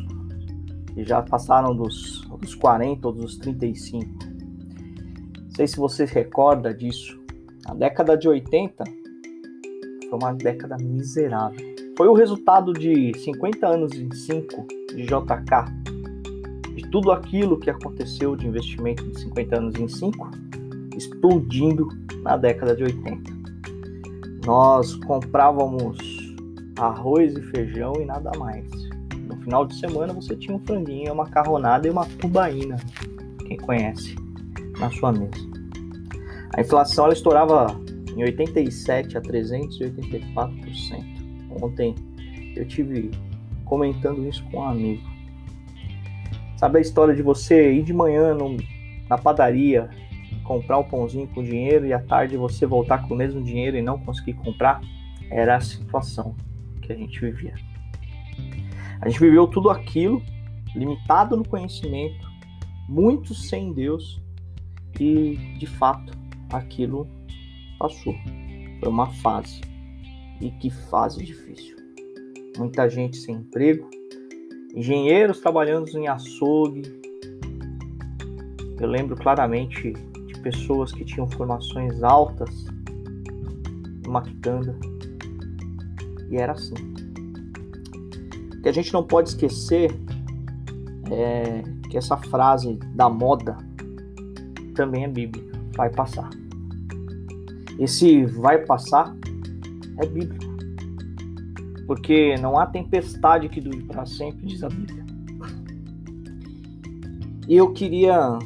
que 0.93 1.03
já 1.03 1.21
passaram 1.21 1.75
dos, 1.75 2.21
dos 2.39 2.55
40 2.55 3.07
ou 3.07 3.13
dos 3.13 3.37
35. 3.37 4.09
Não 5.35 5.51
sei 5.55 5.67
se 5.67 5.77
você 5.77 6.07
se 6.07 6.13
recorda 6.13 6.73
disso. 6.73 7.21
A 7.65 7.73
década 7.73 8.17
de 8.17 8.27
80 8.27 8.83
foi 10.09 10.19
uma 10.19 10.33
década 10.33 10.77
miserável. 10.77 11.73
Foi 11.95 12.07
o 12.07 12.13
resultado 12.13 12.73
de 12.73 13.13
50 13.19 13.67
anos 13.67 13.91
em 13.93 14.09
5 14.11 14.67
de 14.95 15.03
JK, 15.03 16.73
de 16.75 16.89
tudo 16.89 17.11
aquilo 17.11 17.59
que 17.59 17.69
aconteceu 17.69 18.35
de 18.35 18.47
investimento 18.47 19.03
de 19.11 19.19
50 19.19 19.57
anos 19.57 19.75
em 19.75 19.87
5, 19.87 20.31
explodindo 20.97 21.87
na 22.23 22.35
década 22.35 22.75
de 22.75 22.83
80. 22.83 23.31
Nós 24.43 24.95
comprávamos 24.95 25.99
arroz 26.79 27.37
e 27.37 27.41
feijão 27.43 27.93
e 28.01 28.05
nada 28.05 28.31
mais. 28.39 28.67
No 29.27 29.37
final 29.37 29.67
de 29.67 29.75
semana 29.75 30.13
você 30.13 30.35
tinha 30.35 30.57
um 30.57 30.59
franguinho, 30.65 31.13
uma 31.13 31.25
macarronada 31.25 31.87
e 31.87 31.91
uma 31.91 32.07
tubaína, 32.19 32.77
quem 33.47 33.57
conhece, 33.57 34.15
na 34.79 34.89
sua 34.89 35.11
mesa. 35.11 35.47
A 36.55 36.61
inflação 36.61 37.05
ela 37.05 37.13
estourava 37.13 37.67
em 38.15 38.23
87 38.23 39.15
a 39.15 39.21
384%. 39.21 41.12
Ontem 41.61 41.95
eu 42.55 42.67
tive 42.67 43.11
comentando 43.65 44.27
isso 44.27 44.43
com 44.45 44.57
um 44.57 44.63
amigo. 44.63 45.03
Sabe 46.57 46.77
a 46.77 46.81
história 46.81 47.15
de 47.15 47.21
você 47.21 47.73
ir 47.73 47.83
de 47.83 47.93
manhã 47.93 48.33
no, 48.33 48.57
na 49.09 49.17
padaria, 49.17 49.89
comprar 50.43 50.77
um 50.77 50.83
pãozinho 50.83 51.27
com 51.27 51.43
dinheiro 51.43 51.85
e 51.85 51.93
à 51.93 51.99
tarde 51.99 52.37
você 52.37 52.65
voltar 52.65 53.07
com 53.07 53.13
o 53.13 53.17
mesmo 53.17 53.43
dinheiro 53.43 53.77
e 53.77 53.81
não 53.81 53.99
conseguir 53.99 54.33
comprar? 54.33 54.81
Era 55.29 55.57
a 55.57 55.61
situação 55.61 56.35
que 56.81 56.93
a 56.93 56.95
gente 56.95 57.19
vivia. 57.19 57.55
A 59.01 59.09
gente 59.09 59.19
viveu 59.19 59.47
tudo 59.47 59.69
aquilo, 59.69 60.21
limitado 60.75 61.35
no 61.35 61.45
conhecimento, 61.45 62.25
muito 62.87 63.33
sem 63.33 63.73
Deus, 63.73 64.21
e 64.99 65.35
de 65.57 65.65
fato 65.65 66.13
aquilo 66.49 67.07
passou. 67.77 68.15
Foi 68.79 68.89
uma 68.89 69.07
fase. 69.07 69.72
E 70.41 70.51
que 70.51 70.69
fase 70.69 71.23
difícil. 71.23 71.77
Muita 72.57 72.89
gente 72.89 73.17
sem 73.17 73.35
emprego, 73.35 73.89
engenheiros 74.75 75.39
trabalhando 75.39 75.87
em 75.89 76.07
açougue. 76.07 76.83
Eu 78.79 78.87
lembro 78.87 79.15
claramente 79.15 79.93
de 79.93 80.39
pessoas 80.41 80.91
que 80.91 81.05
tinham 81.05 81.29
formações 81.29 82.03
altas 82.03 82.65
numa 84.05 84.21
quitanda. 84.21 84.77
E 86.29 86.37
era 86.37 86.53
assim. 86.53 86.75
O 88.57 88.61
que 88.61 88.69
a 88.69 88.71
gente 88.71 88.93
não 88.93 89.03
pode 89.03 89.29
esquecer 89.29 89.91
é 91.11 91.63
que 91.89 91.97
essa 91.97 92.17
frase 92.17 92.73
da 92.95 93.09
moda 93.09 93.57
também 94.73 95.03
é 95.03 95.07
bíblica. 95.07 95.59
Vai 95.75 95.89
passar. 95.89 96.29
Esse 97.79 98.25
vai 98.25 98.65
passar 98.65 99.15
é 100.01 100.05
bíblico. 100.05 100.53
Porque 101.85 102.35
não 102.37 102.57
há 102.57 102.65
tempestade 102.65 103.49
que 103.49 103.59
dure 103.59 103.83
para 103.83 104.05
sempre, 104.05 104.45
diz 104.45 104.63
a 104.63 104.69
Bíblia. 104.69 105.03
E 107.47 107.55
eu 107.55 107.73
queria 107.73 108.39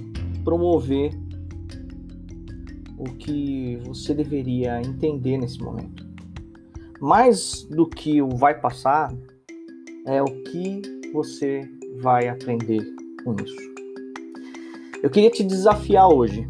promover 0.44 1.12
o 2.98 3.04
que 3.04 3.80
você 3.86 4.14
deveria 4.14 4.82
entender 4.82 5.38
nesse 5.38 5.62
momento. 5.62 6.06
Mais 7.00 7.64
do 7.70 7.88
que 7.88 8.22
o 8.22 8.30
vai 8.30 8.60
passar, 8.60 9.14
é 10.08 10.22
o 10.22 10.26
que 10.26 10.82
você 11.14 11.62
vai 12.02 12.28
aprender 12.28 12.84
com 13.24 13.36
isso. 13.36 13.56
Eu 15.04 15.12
queria 15.12 15.30
te 15.30 15.44
desafiar 15.44 16.12
hoje, 16.12 16.46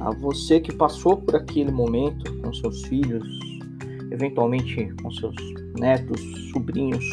a 0.00 0.10
você 0.10 0.58
que 0.58 0.74
passou 0.74 1.16
por 1.16 1.36
aquele 1.36 1.70
momento 1.70 2.36
com 2.38 2.52
seus 2.52 2.82
filhos, 2.86 3.24
eventualmente 4.12 4.92
com 5.02 5.10
seus 5.10 5.34
netos, 5.78 6.20
sobrinhos, 6.52 7.04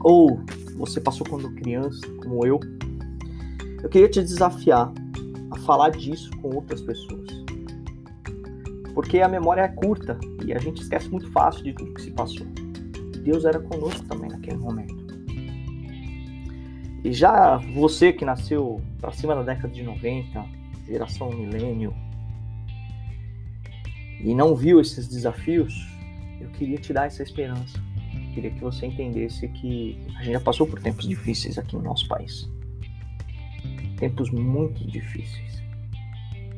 ou 0.00 0.40
você 0.76 1.00
passou 1.00 1.26
quando 1.28 1.50
criança, 1.54 2.00
como 2.22 2.44
eu, 2.44 2.58
eu 3.82 3.88
queria 3.88 4.08
te 4.08 4.20
desafiar 4.20 4.92
a 5.50 5.56
falar 5.58 5.90
disso 5.90 6.30
com 6.38 6.54
outras 6.54 6.80
pessoas. 6.80 7.28
Porque 8.94 9.20
a 9.20 9.28
memória 9.28 9.62
é 9.62 9.68
curta 9.68 10.18
e 10.44 10.52
a 10.52 10.58
gente 10.58 10.82
esquece 10.82 11.08
muito 11.08 11.30
fácil 11.30 11.62
de 11.64 11.72
tudo 11.74 11.94
que 11.94 12.02
se 12.02 12.10
passou. 12.10 12.46
Deus 13.22 13.44
era 13.44 13.60
conosco 13.60 14.02
também 14.06 14.30
naquele 14.30 14.56
momento. 14.56 14.98
E 17.04 17.12
já 17.12 17.56
você 17.74 18.12
que 18.12 18.24
nasceu 18.24 18.80
para 19.00 19.12
cima 19.12 19.34
da 19.34 19.42
década 19.42 19.72
de 19.72 19.82
90, 19.82 20.44
geração 20.86 21.30
milênio, 21.30 21.94
e 24.22 24.34
não 24.34 24.54
viu 24.54 24.80
esses 24.80 25.08
desafios, 25.08 25.89
eu 26.40 26.48
queria 26.50 26.78
te 26.78 26.92
dar 26.92 27.06
essa 27.06 27.22
esperança. 27.22 27.78
Eu 28.14 28.34
queria 28.34 28.50
que 28.50 28.60
você 28.60 28.86
entendesse 28.86 29.46
que 29.48 29.98
a 30.16 30.22
gente 30.22 30.32
já 30.32 30.40
passou 30.40 30.66
por 30.66 30.80
tempos 30.80 31.06
difíceis 31.06 31.58
aqui 31.58 31.76
no 31.76 31.82
nosso 31.82 32.08
país. 32.08 32.48
Tempos 33.98 34.30
muito 34.30 34.84
difíceis. 34.86 35.62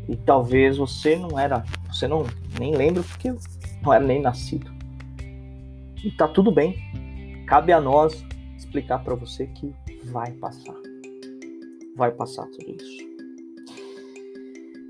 E 0.09 0.17
talvez 0.17 0.77
você 0.77 1.17
não 1.17 1.39
era, 1.39 1.65
você 1.89 2.07
não 2.07 2.25
nem 2.59 2.75
lembra 2.75 3.03
porque 3.03 3.35
não 3.83 3.93
era 3.93 4.05
nem 4.05 4.21
nascido. 4.21 4.71
E 6.05 6.11
tá 6.13 6.29
tudo 6.29 6.51
bem. 6.51 6.77
Cabe 7.47 7.73
a 7.73 7.81
nós 7.81 8.25
explicar 8.57 8.99
para 9.05 9.15
você 9.15 9.47
que 9.47 9.75
vai 10.05 10.33
passar. 10.33 10.75
Vai 11.97 12.11
passar 12.11 12.47
tudo 12.47 12.77
isso. 12.77 13.13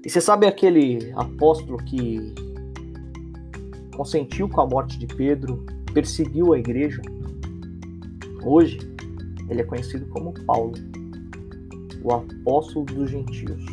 E 0.05 0.11
você 0.11 0.21
sabe 0.21 0.47
aquele 0.47 1.13
apóstolo 1.15 1.79
que 1.85 2.35
consentiu 3.95 4.49
com 4.49 4.61
a 4.61 4.67
morte 4.67 4.99
de 4.99 5.07
Pedro, 5.07 5.65
perseguiu 5.93 6.53
a 6.53 6.59
igreja. 6.59 7.01
Hoje, 8.45 8.79
ele 9.49 9.61
é 9.61 9.65
conhecido 9.65 10.07
como 10.07 10.33
Paulo, 10.45 10.75
o 12.03 12.13
apóstolo 12.13 12.87
dos 12.87 13.11
gentios. 13.11 13.65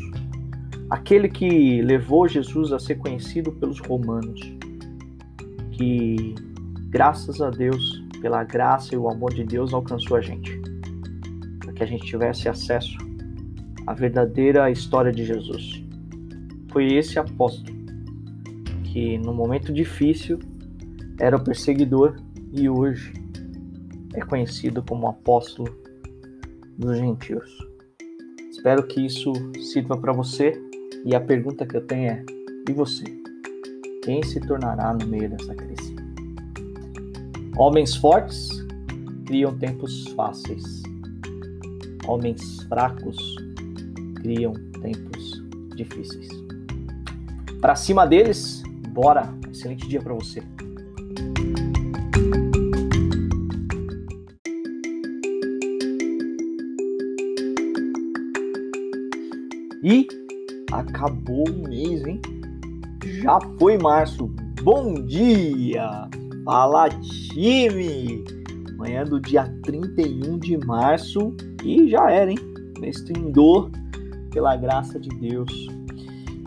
aquele 0.90 1.30
que 1.30 1.82
levou 1.84 2.28
Jesus 2.28 2.72
a 2.72 2.80
ser 2.80 2.96
conhecido 2.96 3.52
pelos 3.52 3.80
romanos, 3.80 4.42
que 5.72 6.34
graças 6.90 7.42
a 7.42 7.52
Deus, 7.52 8.04
pela 8.22 8.44
graça 8.44 8.96
e 8.96 8.98
o 8.98 9.08
amor 9.08 9.34
de 9.34 9.44
Deus, 9.44 9.74
alcançou 9.74 10.18
a 10.18 10.22
gente, 10.22 10.60
para 11.60 11.74
que 11.74 11.84
a 11.84 11.86
gente 11.86 12.06
tivesse 12.06 12.50
acesso 12.50 12.98
à 13.86 13.94
verdadeira 13.94 14.70
história 14.72 15.12
de 15.12 15.24
Jesus. 15.26 15.84
Foi 16.72 16.88
esse 16.94 17.20
apóstolo 17.20 17.79
que, 18.92 19.18
no 19.18 19.34
momento 19.34 19.72
difícil, 19.72 20.40
era 21.20 21.36
o 21.36 21.44
perseguidor 21.44 22.16
e 22.52 22.70
hoje 22.70 23.14
é 24.14 24.22
conhecido 24.22 24.84
como 24.84 25.08
apóstolo 25.08 25.70
dos 26.78 26.98
gentios. 26.98 27.58
Espero 28.52 28.84
que 28.88 29.06
isso 29.06 29.32
sirva 29.72 29.98
para 29.98 30.12
você 30.12 30.54
e 31.06 31.16
a 31.16 31.22
pergunta 31.22 31.66
que 31.66 31.78
eu 31.78 31.86
tenho 31.86 32.10
é: 32.10 32.26
e 32.68 32.74
você? 32.74 33.04
Quem 34.04 34.24
se 34.24 34.40
tornará 34.40 34.94
no 34.94 35.06
meio 35.06 35.30
dessa 35.30 35.54
crise? 35.54 35.96
Homens 37.58 37.96
fortes 37.96 38.50
criam 39.26 39.58
tempos 39.58 40.08
fáceis. 40.16 40.82
Homens 42.08 42.64
fracos 42.64 43.18
criam 44.16 44.54
tempos 44.82 45.44
difíceis. 45.76 46.28
Para 47.62 47.76
cima 47.76 48.08
deles, 48.08 48.64
bora! 48.90 49.34
Excelente 49.50 49.88
dia 49.88 50.02
para 50.02 50.14
você. 50.14 50.44
E 59.84 60.06
acabou 60.72 61.48
o 61.50 61.70
mês, 61.70 62.06
hein? 62.06 62.20
Já 63.22 63.40
foi 63.58 63.78
março. 63.78 64.30
Bom 64.62 64.94
dia! 65.06 66.10
Fala 66.44 66.90
time! 66.90 68.24
Manhã 68.78 69.04
do 69.04 69.20
dia 69.20 69.46
31 69.64 70.40
de 70.40 70.58
março 70.58 71.36
e 71.64 71.90
já 71.90 72.12
era, 72.12 72.32
hein? 72.32 72.38
Mês 72.80 73.02
trindou 73.02 73.70
pela 74.32 74.56
graça 74.56 75.00
de 75.00 75.10
Deus. 75.10 75.68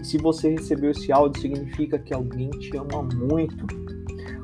Se 0.02 0.18
você 0.18 0.50
recebeu 0.50 0.90
esse 0.90 1.12
áudio, 1.12 1.40
significa 1.40 1.99
que 1.99 2.12
alguém 2.12 2.50
te 2.50 2.76
ama 2.76 3.02
muito. 3.02 3.66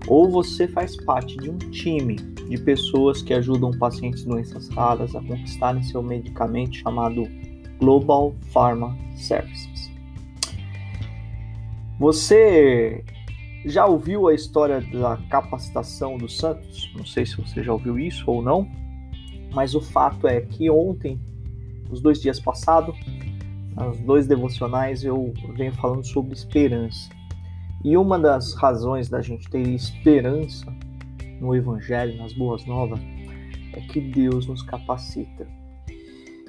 Ou 0.06 0.30
você 0.30 0.68
faz 0.68 0.96
parte 0.96 1.36
de 1.36 1.50
um 1.50 1.58
time 1.58 2.16
de 2.16 2.56
pessoas 2.58 3.20
que 3.20 3.34
ajudam 3.34 3.70
pacientes 3.72 4.22
de 4.22 4.28
doenças 4.28 4.68
raras 4.68 5.14
a 5.14 5.20
conquistarem 5.20 5.82
seu 5.82 6.02
medicamento 6.02 6.76
chamado 6.76 7.24
Global 7.78 8.34
Pharma 8.52 8.96
Services. 9.16 9.90
Você 11.98 13.04
já 13.64 13.84
ouviu 13.84 14.28
a 14.28 14.34
história 14.34 14.80
da 14.80 15.16
capacitação 15.28 16.16
dos 16.16 16.38
Santos? 16.38 16.92
Não 16.96 17.04
sei 17.04 17.26
se 17.26 17.36
você 17.36 17.62
já 17.62 17.72
ouviu 17.72 17.98
isso 17.98 18.30
ou 18.30 18.40
não, 18.40 18.68
mas 19.52 19.74
o 19.74 19.80
fato 19.80 20.26
é 20.26 20.40
que 20.40 20.70
ontem, 20.70 21.20
os 21.90 22.00
dois 22.00 22.20
dias 22.20 22.38
passados, 22.38 22.96
nos 23.78 23.98
dois 24.00 24.26
devocionais, 24.26 25.04
eu 25.04 25.32
venho 25.56 25.72
falando 25.74 26.04
sobre 26.04 26.32
esperança. 26.32 27.08
E 27.84 27.96
uma 27.96 28.18
das 28.18 28.54
razões 28.54 29.08
da 29.08 29.20
gente 29.22 29.48
ter 29.50 29.66
esperança 29.68 30.66
no 31.40 31.54
Evangelho, 31.54 32.16
nas 32.18 32.32
Boas 32.32 32.66
Novas, 32.66 33.00
é 33.72 33.80
que 33.80 34.00
Deus 34.00 34.46
nos 34.46 34.62
capacita. 34.62 35.46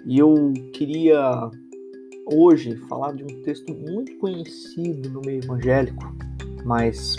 E 0.05 0.17
eu 0.17 0.53
queria 0.74 1.50
hoje 2.25 2.75
falar 2.88 3.13
de 3.13 3.23
um 3.23 3.41
texto 3.43 3.73
muito 3.73 4.17
conhecido 4.17 5.10
no 5.10 5.21
meio 5.21 5.43
evangélico, 5.43 6.15
mas 6.65 7.15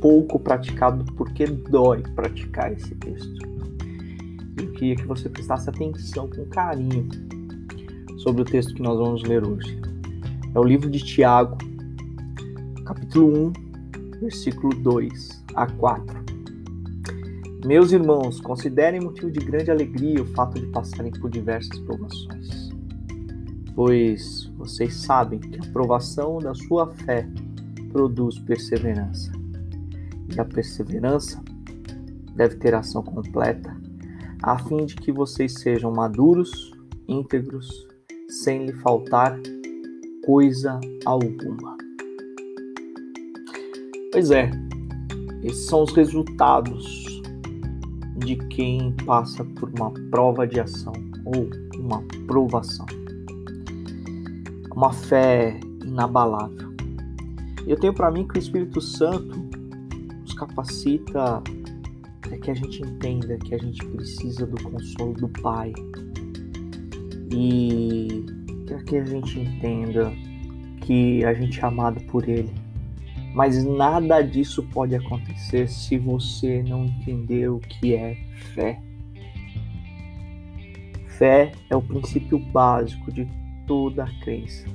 pouco 0.00 0.38
praticado 0.38 1.04
porque 1.14 1.46
dói 1.46 2.02
praticar 2.14 2.72
esse 2.72 2.94
texto. 2.96 3.54
Eu 4.60 4.72
queria 4.72 4.96
que 4.96 5.06
você 5.06 5.28
prestasse 5.28 5.68
atenção 5.68 6.28
com 6.28 6.44
carinho 6.46 7.08
sobre 8.24 8.40
o 8.40 8.44
texto 8.44 8.74
que 8.74 8.82
nós 8.82 8.98
vamos 8.98 9.22
ler 9.22 9.46
hoje. 9.46 9.78
É 10.54 10.58
o 10.58 10.64
livro 10.64 10.88
de 10.88 10.98
Tiago, 10.98 11.58
capítulo 12.86 13.52
1, 13.52 13.52
versículo 14.20 14.74
2 14.80 15.44
a 15.54 15.66
4. 15.66 16.24
Meus 17.66 17.92
irmãos, 17.92 18.40
considerem 18.40 19.00
motivo 19.00 19.30
de 19.30 19.40
grande 19.40 19.70
alegria 19.70 20.22
o 20.22 20.26
fato 20.26 20.58
de 20.58 20.66
passarem 20.68 21.12
por 21.12 21.30
diversas 21.30 21.78
provações, 21.80 22.70
pois 23.74 24.50
vocês 24.56 24.94
sabem 24.94 25.38
que 25.38 25.58
a 25.58 25.70
provação 25.70 26.38
da 26.38 26.54
sua 26.54 26.94
fé 26.94 27.28
produz 27.92 28.38
perseverança. 28.38 29.32
E 30.34 30.40
a 30.40 30.44
perseverança 30.46 31.42
deve 32.34 32.56
ter 32.56 32.74
ação 32.74 33.02
completa, 33.02 33.76
a 34.42 34.58
fim 34.58 34.86
de 34.86 34.94
que 34.96 35.12
vocês 35.12 35.52
sejam 35.60 35.92
maduros, 35.92 36.72
íntegros, 37.06 37.86
sem 38.34 38.66
lhe 38.66 38.72
faltar 38.72 39.38
coisa 40.24 40.80
alguma. 41.04 41.76
Pois 44.10 44.30
é, 44.30 44.50
esses 45.42 45.66
são 45.66 45.84
os 45.84 45.92
resultados 45.92 47.22
de 48.16 48.36
quem 48.48 48.92
passa 49.06 49.44
por 49.44 49.70
uma 49.70 49.92
prova 50.10 50.46
de 50.46 50.58
ação 50.58 50.92
ou 51.24 51.48
uma 51.78 52.02
provação. 52.26 52.86
Uma 54.74 54.92
fé 54.92 55.58
inabalável. 55.84 56.74
Eu 57.66 57.78
tenho 57.78 57.94
para 57.94 58.10
mim 58.10 58.26
que 58.26 58.36
o 58.36 58.40
Espírito 58.40 58.80
Santo 58.80 59.38
nos 60.20 60.34
capacita 60.34 61.40
para 62.20 62.38
que 62.38 62.50
a 62.50 62.54
gente 62.54 62.82
entenda 62.82 63.38
que 63.38 63.54
a 63.54 63.58
gente 63.58 63.84
precisa 63.86 64.44
do 64.44 64.60
consolo 64.64 65.12
do 65.14 65.28
Pai 65.40 65.72
e 67.34 68.24
para 68.66 68.82
que 68.84 68.96
a 68.96 69.04
gente 69.04 69.40
entenda 69.40 70.12
que 70.80 71.24
a 71.24 71.34
gente 71.34 71.60
é 71.60 71.64
amado 71.64 72.00
por 72.02 72.28
Ele 72.28 72.64
mas 73.34 73.64
nada 73.64 74.22
disso 74.22 74.62
pode 74.62 74.94
acontecer 74.94 75.68
se 75.68 75.98
você 75.98 76.62
não 76.62 76.84
entender 76.84 77.50
o 77.50 77.58
que 77.58 77.94
é 77.94 78.14
fé. 78.54 78.80
Fé 81.18 81.50
é 81.68 81.74
o 81.74 81.82
princípio 81.82 82.38
básico 82.38 83.12
de 83.12 83.28
toda 83.66 84.04
a 84.04 84.20
crença. 84.20 84.66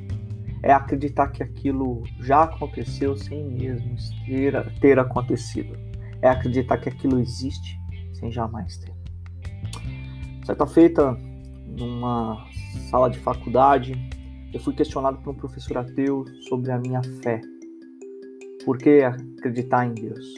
É 0.61 0.73
acreditar 0.73 1.27
que 1.29 1.41
aquilo 1.41 2.03
já 2.19 2.43
aconteceu 2.43 3.15
sem 3.15 3.45
mesmo 3.45 3.95
ter, 4.25 4.79
ter 4.81 4.99
acontecido. 4.99 5.77
É 6.21 6.27
acreditar 6.27 6.79
que 6.79 6.89
aquilo 6.89 7.17
existe 7.17 7.79
sem 8.11 8.29
jamais 8.29 8.77
ter. 8.77 8.93
Certa 10.45 10.67
feita, 10.67 11.17
numa 11.79 12.45
sala 12.89 13.09
de 13.09 13.17
faculdade, 13.19 13.93
eu 14.53 14.59
fui 14.59 14.73
questionado 14.73 15.17
por 15.19 15.31
um 15.31 15.35
professor 15.35 15.77
ateu 15.77 16.25
sobre 16.47 16.71
a 16.71 16.77
minha 16.77 17.01
fé 17.21 17.41
por 18.69 18.77
que 18.77 19.01
acreditar 19.01 19.85
em 19.85 19.93
Deus? 19.93 20.33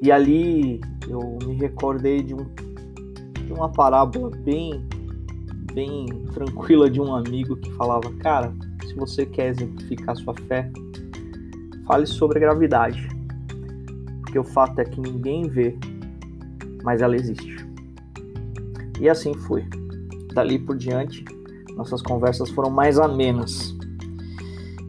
E 0.00 0.12
ali 0.12 0.80
eu 1.08 1.38
me 1.44 1.54
recordei 1.56 2.22
de, 2.22 2.32
um, 2.32 2.46
de 3.44 3.52
uma 3.52 3.68
parábola 3.68 4.30
bem, 4.30 4.86
bem 5.74 6.06
tranquila 6.32 6.90
de 6.90 7.00
um 7.00 7.14
amigo 7.14 7.56
que 7.56 7.72
falava: 7.72 8.08
Cara, 8.20 8.54
se 8.86 8.94
você 8.94 9.26
quer 9.26 9.48
exemplificar 9.48 10.16
sua 10.16 10.34
fé, 10.46 10.70
fale 11.86 12.06
sobre 12.06 12.38
a 12.38 12.40
gravidade. 12.42 13.08
Porque 14.20 14.38
o 14.38 14.44
fato 14.44 14.78
é 14.78 14.84
que 14.84 15.00
ninguém 15.00 15.48
vê, 15.48 15.76
mas 16.84 17.02
ela 17.02 17.16
existe. 17.16 17.66
E 19.00 19.08
assim 19.08 19.34
foi. 19.34 19.64
Dali 20.32 20.58
por 20.58 20.76
diante, 20.76 21.24
nossas 21.76 22.02
conversas 22.02 22.50
foram 22.50 22.70
mais 22.70 22.98
amenas 22.98 23.74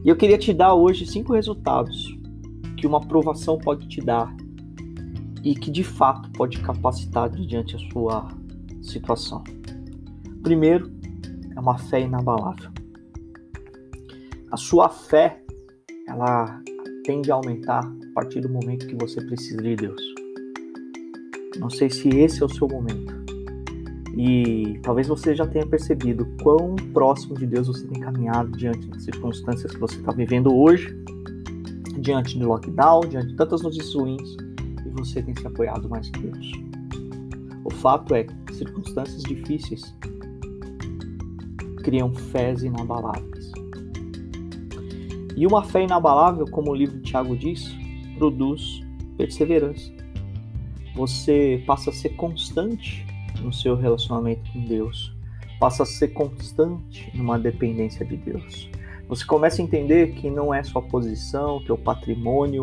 e 0.04 0.10
eu 0.10 0.16
queria 0.16 0.36
te 0.36 0.52
dar 0.52 0.74
hoje 0.74 1.06
cinco 1.06 1.32
resultados 1.32 2.14
que 2.76 2.86
uma 2.86 2.98
aprovação 2.98 3.56
pode 3.56 3.88
te 3.88 4.02
dar 4.02 4.36
e 5.42 5.54
que 5.54 5.70
de 5.70 5.82
fato 5.82 6.30
pode 6.32 6.60
capacitar 6.60 7.30
diante 7.30 7.72
da 7.72 7.90
sua 7.90 8.28
situação. 8.82 9.42
Primeiro, 10.42 10.92
é 11.56 11.58
uma 11.58 11.78
fé 11.78 12.02
inabalável. 12.02 12.70
A 14.50 14.58
sua 14.58 14.90
fé, 14.90 15.42
ela 16.06 16.60
tende 17.04 17.32
a 17.32 17.36
aumentar 17.36 17.80
a 17.80 18.14
partir 18.14 18.42
do 18.42 18.48
momento 18.50 18.86
que 18.86 18.96
você 18.96 19.24
precisa 19.24 19.62
de 19.62 19.74
Deus. 19.74 20.02
Não 21.58 21.70
sei 21.70 21.88
se 21.88 22.10
esse 22.10 22.42
é 22.42 22.44
o 22.44 22.48
seu 22.48 22.68
momento. 22.68 23.13
E 24.16 24.78
talvez 24.82 25.08
você 25.08 25.34
já 25.34 25.46
tenha 25.46 25.66
percebido 25.66 26.26
quão 26.42 26.76
próximo 26.92 27.34
de 27.34 27.46
Deus 27.46 27.66
você 27.66 27.86
tem 27.86 28.00
caminhado 28.00 28.56
diante 28.56 28.86
das 28.86 29.02
circunstâncias 29.02 29.72
que 29.72 29.80
você 29.80 29.96
está 29.96 30.12
vivendo 30.12 30.54
hoje, 30.54 30.96
diante 31.98 32.38
de 32.38 32.44
lockdown, 32.44 33.00
diante 33.08 33.28
de 33.28 33.36
tantas 33.36 33.62
notícias 33.62 33.92
ruins, 33.94 34.36
e 34.86 34.90
você 34.90 35.20
tem 35.20 35.34
se 35.34 35.46
apoiado 35.46 35.88
mais 35.88 36.08
em 36.08 36.30
Deus. 36.30 36.52
O 37.64 37.70
fato 37.70 38.14
é 38.14 38.24
que 38.24 38.54
circunstâncias 38.54 39.22
difíceis 39.22 39.94
criam 41.82 42.14
fés 42.14 42.62
inabaláveis. 42.62 43.52
E 45.36 45.44
uma 45.44 45.64
fé 45.64 45.82
inabalável, 45.82 46.46
como 46.46 46.70
o 46.70 46.74
livro 46.74 46.96
de 46.98 47.02
Tiago 47.02 47.36
diz, 47.36 47.74
produz 48.16 48.80
perseverança. 49.16 49.92
Você 50.94 51.62
passa 51.66 51.90
a 51.90 51.92
ser 51.92 52.10
constante 52.10 53.04
no 53.42 53.52
seu 53.52 53.76
relacionamento 53.76 54.50
com 54.52 54.64
Deus, 54.64 55.14
passa 55.58 55.82
a 55.82 55.86
ser 55.86 56.08
constante 56.08 57.10
numa 57.14 57.38
dependência 57.38 58.04
de 58.04 58.16
Deus. 58.16 58.68
Você 59.08 59.24
começa 59.24 59.60
a 59.60 59.64
entender 59.64 60.14
que 60.14 60.30
não 60.30 60.52
é 60.52 60.62
sua 60.62 60.82
posição, 60.82 61.62
teu 61.64 61.76
patrimônio, 61.76 62.62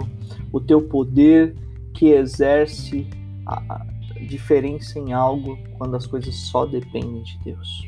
o 0.52 0.60
teu 0.60 0.82
poder 0.82 1.56
que 1.94 2.08
exerce 2.08 3.08
a 3.46 3.86
diferença 4.28 5.00
em 5.00 5.14
algo 5.14 5.58
quando 5.78 5.96
as 5.96 6.06
coisas 6.06 6.36
só 6.36 6.66
dependem 6.66 7.22
de 7.24 7.38
Deus. 7.44 7.88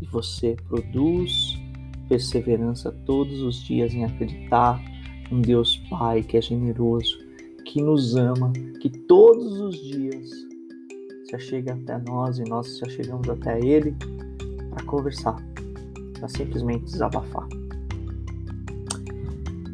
E 0.00 0.06
você 0.06 0.56
produz 0.68 1.58
perseverança 2.08 2.92
todos 3.06 3.40
os 3.40 3.62
dias 3.62 3.94
em 3.94 4.04
acreditar 4.04 4.80
um 5.30 5.40
Deus 5.40 5.78
Pai 5.88 6.22
que 6.22 6.36
é 6.36 6.42
generoso, 6.42 7.18
que 7.64 7.80
nos 7.80 8.16
ama, 8.16 8.52
que 8.80 8.90
todos 8.90 9.60
os 9.60 9.76
dias 9.80 10.30
se 11.32 11.36
achega 11.36 11.72
até 11.72 11.98
nós 11.98 12.38
e 12.38 12.44
nós 12.44 12.76
se 12.76 12.84
achegamos 12.84 13.28
até 13.28 13.58
Ele 13.58 13.96
para 14.70 14.84
conversar, 14.84 15.36
para 16.18 16.28
simplesmente 16.28 16.84
desabafar. 16.84 17.48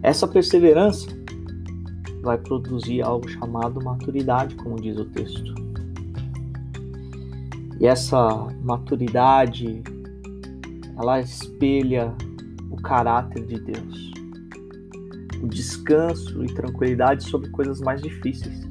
Essa 0.02 0.28
perseverança 0.28 1.08
vai 2.22 2.38
produzir 2.38 3.02
algo 3.02 3.28
chamado 3.28 3.82
maturidade, 3.82 4.54
como 4.54 4.76
diz 4.76 4.96
o 4.98 5.04
texto. 5.06 5.54
E 7.80 7.86
essa 7.86 8.46
maturidade, 8.62 9.82
ela 10.96 11.20
espelha 11.20 12.14
o 12.70 12.76
caráter 12.76 13.44
de 13.44 13.58
Deus, 13.58 14.12
o 15.42 15.48
descanso 15.48 16.44
e 16.44 16.46
tranquilidade 16.54 17.24
sobre 17.24 17.50
coisas 17.50 17.80
mais 17.80 18.00
difíceis. 18.00 18.67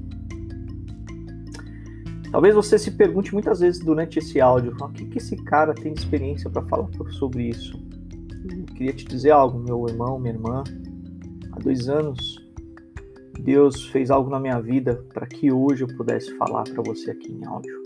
Talvez 2.38 2.54
você 2.54 2.78
se 2.78 2.92
pergunte 2.92 3.34
muitas 3.34 3.62
vezes 3.62 3.84
durante 3.84 4.20
esse 4.20 4.40
áudio: 4.40 4.78
o 4.80 4.90
que, 4.90 5.06
que 5.06 5.18
esse 5.18 5.36
cara 5.38 5.74
tem 5.74 5.92
de 5.92 6.02
experiência 6.02 6.48
para 6.52 6.62
falar 6.68 6.88
sobre 7.10 7.50
isso? 7.50 7.76
Eu 8.48 8.64
queria 8.76 8.94
te 8.94 9.06
dizer 9.06 9.32
algo, 9.32 9.58
meu 9.58 9.84
irmão, 9.90 10.20
minha 10.20 10.36
irmã. 10.36 10.64
Há 11.52 11.58
dois 11.58 11.90
anos, 11.90 12.38
Deus 13.40 13.88
fez 13.88 14.12
algo 14.12 14.30
na 14.30 14.40
minha 14.40 14.62
vida 14.62 15.04
para 15.16 15.26
que 15.26 15.52
hoje 15.52 15.84
eu 15.84 15.88
pudesse 15.88 16.32
falar 16.38 16.64
para 16.66 16.84
você 16.84 17.10
aqui 17.10 17.32
em 17.32 17.44
áudio. 17.44 17.82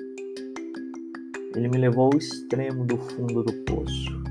Ele 1.56 1.70
me 1.70 1.78
levou 1.78 2.12
ao 2.12 2.18
extremo 2.18 2.84
do 2.84 2.98
fundo 2.98 3.44
do 3.44 3.54
poço. 3.64 4.22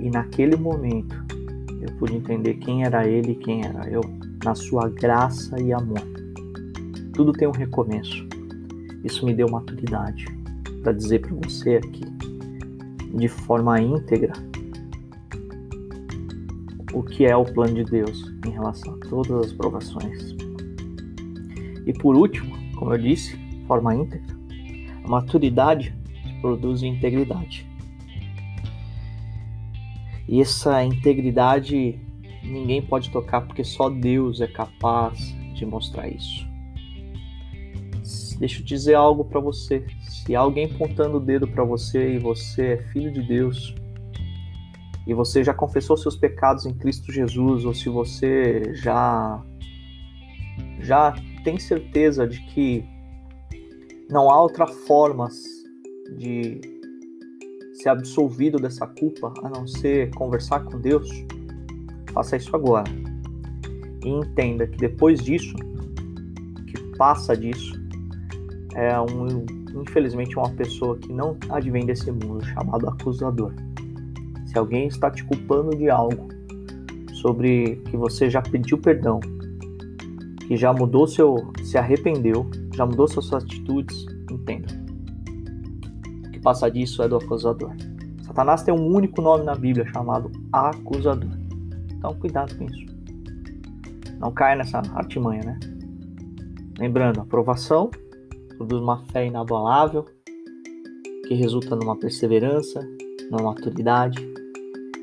E 0.00 0.08
naquele 0.08 0.56
momento 0.56 1.14
eu 1.78 1.94
pude 1.98 2.16
entender 2.16 2.54
quem 2.54 2.84
era 2.84 3.06
ele 3.06 3.32
e 3.32 3.36
quem 3.36 3.66
era 3.66 3.86
eu, 3.86 4.00
na 4.42 4.54
sua 4.54 4.88
graça 4.88 5.60
e 5.60 5.74
amor. 5.74 6.23
Tudo 7.14 7.32
tem 7.32 7.46
um 7.46 7.52
recomeço. 7.52 8.26
Isso 9.04 9.24
me 9.24 9.32
deu 9.32 9.48
maturidade 9.48 10.26
para 10.82 10.92
dizer 10.92 11.20
para 11.20 11.34
você 11.34 11.76
aqui, 11.76 12.04
de 13.16 13.28
forma 13.28 13.80
íntegra, 13.80 14.32
o 16.92 17.02
que 17.02 17.24
é 17.24 17.36
o 17.36 17.44
plano 17.44 17.74
de 17.74 17.84
Deus 17.84 18.32
em 18.46 18.50
relação 18.50 18.94
a 18.94 19.06
todas 19.08 19.46
as 19.46 19.52
provações. 19.52 20.34
E 21.86 21.92
por 21.92 22.16
último, 22.16 22.56
como 22.76 22.92
eu 22.92 22.98
disse, 22.98 23.38
forma 23.66 23.94
íntegra, 23.94 24.34
a 25.04 25.08
maturidade 25.08 25.94
produz 26.40 26.82
integridade. 26.82 27.66
E 30.28 30.40
essa 30.40 30.82
integridade 30.82 31.98
ninguém 32.42 32.82
pode 32.82 33.10
tocar 33.10 33.42
porque 33.42 33.62
só 33.62 33.88
Deus 33.88 34.40
é 34.40 34.46
capaz 34.46 35.18
de 35.54 35.64
mostrar 35.64 36.08
isso. 36.08 36.53
Deixa 38.38 38.60
eu 38.60 38.64
dizer 38.64 38.94
algo 38.94 39.24
para 39.24 39.40
você. 39.40 39.84
Se 40.00 40.34
alguém 40.34 40.66
apontando 40.66 41.18
o 41.18 41.20
dedo 41.20 41.46
para 41.46 41.64
você 41.64 42.14
e 42.14 42.18
você 42.18 42.62
é 42.62 42.78
filho 42.92 43.12
de 43.12 43.22
Deus, 43.22 43.74
e 45.06 45.12
você 45.12 45.44
já 45.44 45.52
confessou 45.52 45.96
seus 45.96 46.16
pecados 46.16 46.66
em 46.66 46.74
Cristo 46.74 47.12
Jesus, 47.12 47.64
ou 47.64 47.74
se 47.74 47.88
você 47.88 48.74
já 48.74 49.42
já 50.80 51.14
tem 51.42 51.58
certeza 51.58 52.26
de 52.26 52.40
que 52.46 52.84
não 54.10 54.30
há 54.30 54.40
outra 54.40 54.66
forma 54.66 55.28
de 56.18 56.60
ser 57.74 57.88
absolvido 57.88 58.58
dessa 58.58 58.86
culpa 58.86 59.32
a 59.42 59.48
não 59.48 59.66
ser 59.66 60.10
conversar 60.14 60.64
com 60.64 60.80
Deus, 60.80 61.08
faça 62.12 62.36
isso 62.36 62.54
agora. 62.54 62.90
E 64.04 64.08
entenda 64.08 64.66
que 64.66 64.76
depois 64.76 65.22
disso, 65.22 65.54
que 66.66 66.96
passa 66.96 67.36
disso, 67.36 67.83
é 68.74 68.98
um, 69.00 69.46
infelizmente 69.80 70.36
uma 70.36 70.50
pessoa 70.50 70.96
que 70.98 71.12
não 71.12 71.36
advém 71.48 71.86
desse 71.86 72.10
mundo, 72.10 72.44
chamado 72.44 72.88
acusador. 72.88 73.52
Se 74.46 74.58
alguém 74.58 74.86
está 74.86 75.10
te 75.10 75.24
culpando 75.24 75.76
de 75.76 75.88
algo 75.88 76.28
sobre 77.14 77.76
que 77.90 77.96
você 77.96 78.28
já 78.28 78.42
pediu 78.42 78.78
perdão, 78.78 79.20
que 80.46 80.56
já 80.56 80.72
mudou 80.72 81.06
seu, 81.06 81.52
se 81.62 81.78
arrependeu, 81.78 82.48
já 82.74 82.84
mudou 82.84 83.08
suas 83.08 83.32
atitudes, 83.32 84.06
entenda 84.30 84.84
passa 86.44 86.70
disso 86.70 87.02
é 87.02 87.08
do 87.08 87.16
acusador. 87.16 87.74
Satanás 88.22 88.62
tem 88.62 88.72
um 88.72 88.86
único 88.86 89.22
nome 89.22 89.44
na 89.44 89.54
Bíblia 89.54 89.86
chamado 89.86 90.30
acusador. 90.52 91.30
Então, 91.90 92.14
cuidado 92.14 92.54
com 92.56 92.64
isso. 92.64 92.84
Não 94.18 94.30
caia 94.30 94.56
nessa 94.56 94.78
artimanha, 94.94 95.42
né? 95.42 95.58
Lembrando, 96.78 97.20
aprovação 97.20 97.90
produz 98.56 98.80
uma 98.80 99.04
fé 99.06 99.26
inabalável 99.26 100.04
que 101.26 101.34
resulta 101.34 101.74
numa 101.76 101.96
perseverança, 101.96 102.80
numa 103.30 103.42
maturidade 103.42 104.18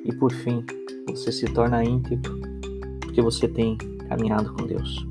e 0.06 0.14
por 0.14 0.32
fim 0.32 0.64
você 1.08 1.32
se 1.32 1.46
torna 1.46 1.84
íntegro 1.84 2.40
porque 3.02 3.22
você 3.22 3.48
tem 3.48 3.78
caminhado 4.08 4.54
com 4.54 4.66
Deus. 4.66 5.06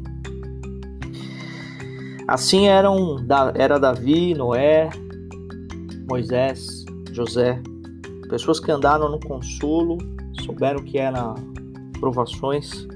Assim 2.26 2.68
eram 2.68 3.16
era 3.54 3.78
Davi, 3.78 4.34
Noé, 4.34 4.88
Moisés, 6.08 6.84
José, 7.12 7.60
pessoas 8.28 8.60
que 8.60 8.70
andaram 8.70 9.10
no 9.10 9.20
consolo, 9.20 9.98
souberam 10.44 10.82
que 10.82 10.96
eram 10.96 11.34
provações, 11.98 12.86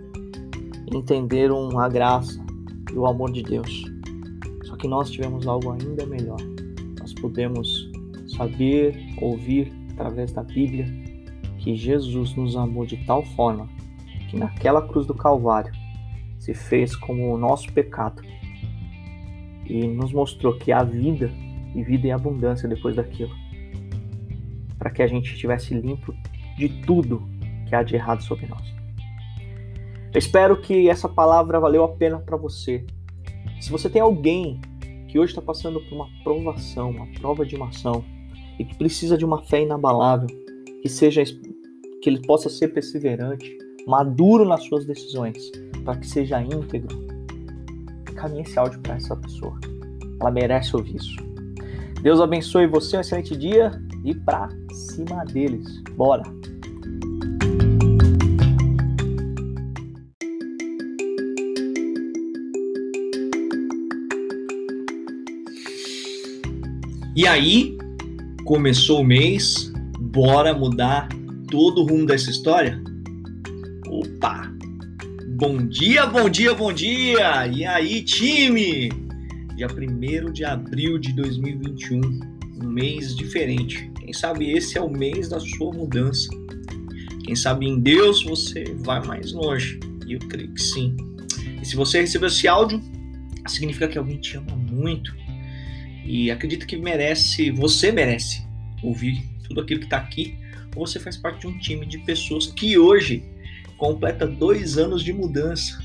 entenderam 0.92 1.78
a 1.78 1.88
graça 1.88 2.40
e 2.92 2.96
o 2.96 3.06
amor 3.06 3.32
de 3.32 3.42
Deus. 3.42 3.93
Só 4.74 4.78
que 4.78 4.88
nós 4.88 5.08
tivemos 5.08 5.46
algo 5.46 5.70
ainda 5.70 6.04
melhor. 6.04 6.40
Nós 6.98 7.14
podemos 7.14 7.88
saber, 8.36 8.98
ouvir 9.20 9.72
através 9.92 10.32
da 10.32 10.42
Bíblia 10.42 10.84
que 11.58 11.76
Jesus 11.76 12.34
nos 12.34 12.56
amou 12.56 12.84
de 12.84 12.96
tal 13.06 13.24
forma 13.36 13.68
que 14.28 14.36
naquela 14.36 14.82
cruz 14.82 15.06
do 15.06 15.14
Calvário 15.14 15.72
se 16.40 16.52
fez 16.52 16.96
como 16.96 17.32
o 17.32 17.38
nosso 17.38 17.72
pecado 17.72 18.20
e 19.64 19.86
nos 19.86 20.12
mostrou 20.12 20.58
que 20.58 20.72
a 20.72 20.82
vida 20.82 21.30
e 21.72 21.84
vida 21.84 22.08
em 22.08 22.12
abundância 22.12 22.68
depois 22.68 22.96
daquilo. 22.96 23.30
Para 24.76 24.90
que 24.90 25.04
a 25.04 25.06
gente 25.06 25.34
estivesse 25.34 25.72
limpo 25.72 26.12
de 26.58 26.68
tudo 26.82 27.22
que 27.68 27.76
há 27.76 27.84
de 27.84 27.94
errado 27.94 28.24
sobre 28.24 28.46
nós. 28.46 28.74
Eu 30.12 30.18
espero 30.18 30.60
que 30.60 30.90
essa 30.90 31.08
palavra 31.08 31.60
valeu 31.60 31.84
a 31.84 31.88
pena 31.90 32.18
para 32.18 32.36
você. 32.36 32.84
Se 33.64 33.70
você 33.70 33.88
tem 33.88 34.02
alguém 34.02 34.60
que 35.08 35.18
hoje 35.18 35.32
está 35.32 35.40
passando 35.40 35.80
por 35.80 35.94
uma 35.94 36.06
provação, 36.22 36.90
uma 36.90 37.06
prova 37.18 37.46
de 37.46 37.56
uma 37.56 37.68
ação, 37.68 38.04
e 38.58 38.64
que 38.66 38.76
precisa 38.76 39.16
de 39.16 39.24
uma 39.24 39.40
fé 39.46 39.62
inabalável, 39.62 40.26
que 40.82 40.88
seja 40.90 41.24
que 41.24 42.10
ele 42.10 42.20
possa 42.26 42.50
ser 42.50 42.74
perseverante, 42.74 43.56
maduro 43.86 44.44
nas 44.44 44.64
suas 44.64 44.84
decisões, 44.84 45.50
para 45.82 45.96
que 45.96 46.06
seja 46.06 46.42
íntegro, 46.42 47.06
caminhe 48.14 48.42
esse 48.42 48.58
áudio 48.58 48.80
para 48.80 48.96
essa 48.96 49.16
pessoa. 49.16 49.58
Ela 50.20 50.30
merece 50.30 50.76
ouvir 50.76 50.96
isso. 50.96 51.16
Deus 52.02 52.20
abençoe 52.20 52.66
você, 52.66 52.98
um 52.98 53.00
excelente 53.00 53.34
dia 53.34 53.70
e 54.04 54.14
pra 54.14 54.50
cima 54.70 55.24
deles. 55.24 55.80
Bora! 55.96 56.24
E 67.16 67.28
aí, 67.28 67.78
começou 68.44 69.00
o 69.00 69.04
mês, 69.04 69.72
bora 70.00 70.52
mudar 70.52 71.08
todo 71.48 71.82
o 71.82 71.86
rumo 71.86 72.06
dessa 72.06 72.28
história? 72.28 72.82
Opa! 73.86 74.52
Bom 75.36 75.58
dia, 75.58 76.06
bom 76.06 76.28
dia, 76.28 76.52
bom 76.54 76.72
dia! 76.72 77.46
E 77.46 77.64
aí, 77.64 78.02
time? 78.02 78.88
dia 79.54 79.68
1 79.68 80.32
de 80.32 80.44
abril 80.44 80.98
de 80.98 81.12
2021, 81.12 82.00
um 82.60 82.66
mês 82.66 83.14
diferente. 83.14 83.88
Quem 84.00 84.12
sabe 84.12 84.50
esse 84.50 84.76
é 84.76 84.80
o 84.80 84.90
mês 84.90 85.28
da 85.28 85.38
sua 85.38 85.72
mudança. 85.72 86.28
Quem 87.24 87.36
sabe 87.36 87.68
em 87.68 87.78
Deus 87.78 88.24
você 88.24 88.64
vai 88.78 89.00
mais 89.06 89.30
longe. 89.30 89.78
E 90.04 90.14
eu 90.14 90.18
creio 90.18 90.52
que 90.52 90.60
sim. 90.60 90.96
E 91.62 91.64
se 91.64 91.76
você 91.76 92.00
recebeu 92.00 92.26
esse 92.26 92.48
áudio, 92.48 92.82
significa 93.46 93.86
que 93.86 93.98
alguém 93.98 94.18
te 94.18 94.36
ama 94.36 94.56
muito 94.56 95.14
e 96.04 96.30
acredita 96.30 96.66
que 96.66 96.76
merece, 96.76 97.50
você 97.50 97.90
merece 97.90 98.46
ouvir 98.82 99.24
tudo 99.48 99.60
aquilo 99.60 99.80
que 99.80 99.86
está 99.86 99.96
aqui. 99.96 100.36
Ou 100.76 100.86
você 100.86 100.98
faz 100.98 101.16
parte 101.16 101.40
de 101.40 101.46
um 101.46 101.58
time 101.58 101.86
de 101.86 101.98
pessoas 101.98 102.46
que 102.46 102.76
hoje 102.78 103.24
completa 103.76 104.26
dois 104.26 104.76
anos 104.76 105.02
de 105.02 105.12
mudança. 105.12 105.78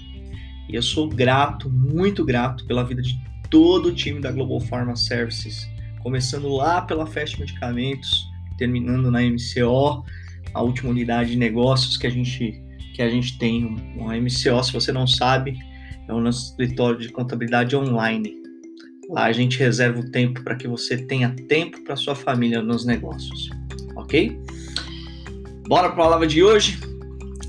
E 0.67 0.75
eu 0.75 0.81
sou 0.81 1.07
grato, 1.07 1.69
muito 1.69 2.23
grato 2.23 2.65
pela 2.65 2.83
vida 2.83 3.01
de 3.01 3.19
todo 3.49 3.87
o 3.87 3.93
time 3.93 4.19
da 4.19 4.31
Global 4.31 4.59
Pharma 4.59 4.95
Services, 4.95 5.67
começando 6.01 6.47
lá 6.49 6.81
pela 6.81 7.05
Fast 7.05 7.39
Medicamentos, 7.39 8.27
terminando 8.57 9.09
na 9.09 9.21
MCO, 9.21 10.05
a 10.53 10.61
última 10.61 10.91
unidade 10.91 11.31
de 11.31 11.37
negócios 11.37 11.97
que 11.97 12.05
a 12.05 12.09
gente 12.09 12.63
que 12.93 13.01
a 13.01 13.09
gente 13.09 13.37
tem, 13.37 13.63
uma 13.95 14.17
MCO, 14.17 14.61
se 14.61 14.73
você 14.73 14.91
não 14.91 15.07
sabe, 15.07 15.57
é 16.05 16.13
o 16.13 16.19
nosso 16.19 16.49
escritório 16.49 16.99
de 16.99 17.07
contabilidade 17.09 17.73
online. 17.73 18.38
Lá 19.09 19.25
a 19.25 19.31
gente 19.31 19.57
reserva 19.57 19.99
o 20.01 20.11
tempo 20.11 20.43
para 20.43 20.55
que 20.55 20.67
você 20.67 20.95
tenha 20.95 21.35
tempo 21.47 21.81
para 21.81 21.95
sua 21.95 22.13
família 22.13 22.61
nos 22.61 22.85
negócios, 22.85 23.49
ok? 23.95 24.39
Bora 25.67 25.89
para 25.89 25.93
a 25.93 26.05
palavra 26.05 26.27
de 26.27 26.43
hoje. 26.43 26.79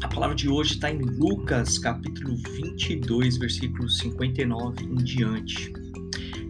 A 0.01 0.09
palavra 0.09 0.35
de 0.35 0.49
hoje 0.49 0.75
está 0.75 0.91
em 0.91 0.97
Lucas, 0.97 1.79
capítulo 1.79 2.35
22, 2.35 3.37
versículo 3.37 3.91
59 3.91 4.85
em 4.85 4.95
diante. 5.05 5.71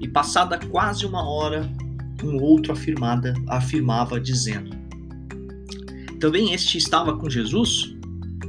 E 0.01 0.07
passada 0.07 0.57
quase 0.69 1.05
uma 1.05 1.29
hora, 1.29 1.69
um 2.23 2.41
outro 2.41 2.73
afirmada, 2.73 3.35
afirmava, 3.49 4.21
dizendo: 4.21 4.71
Também 6.21 6.55
este 6.55 6.79
estava 6.79 7.17
com 7.17 7.29
Jesus? 7.29 7.97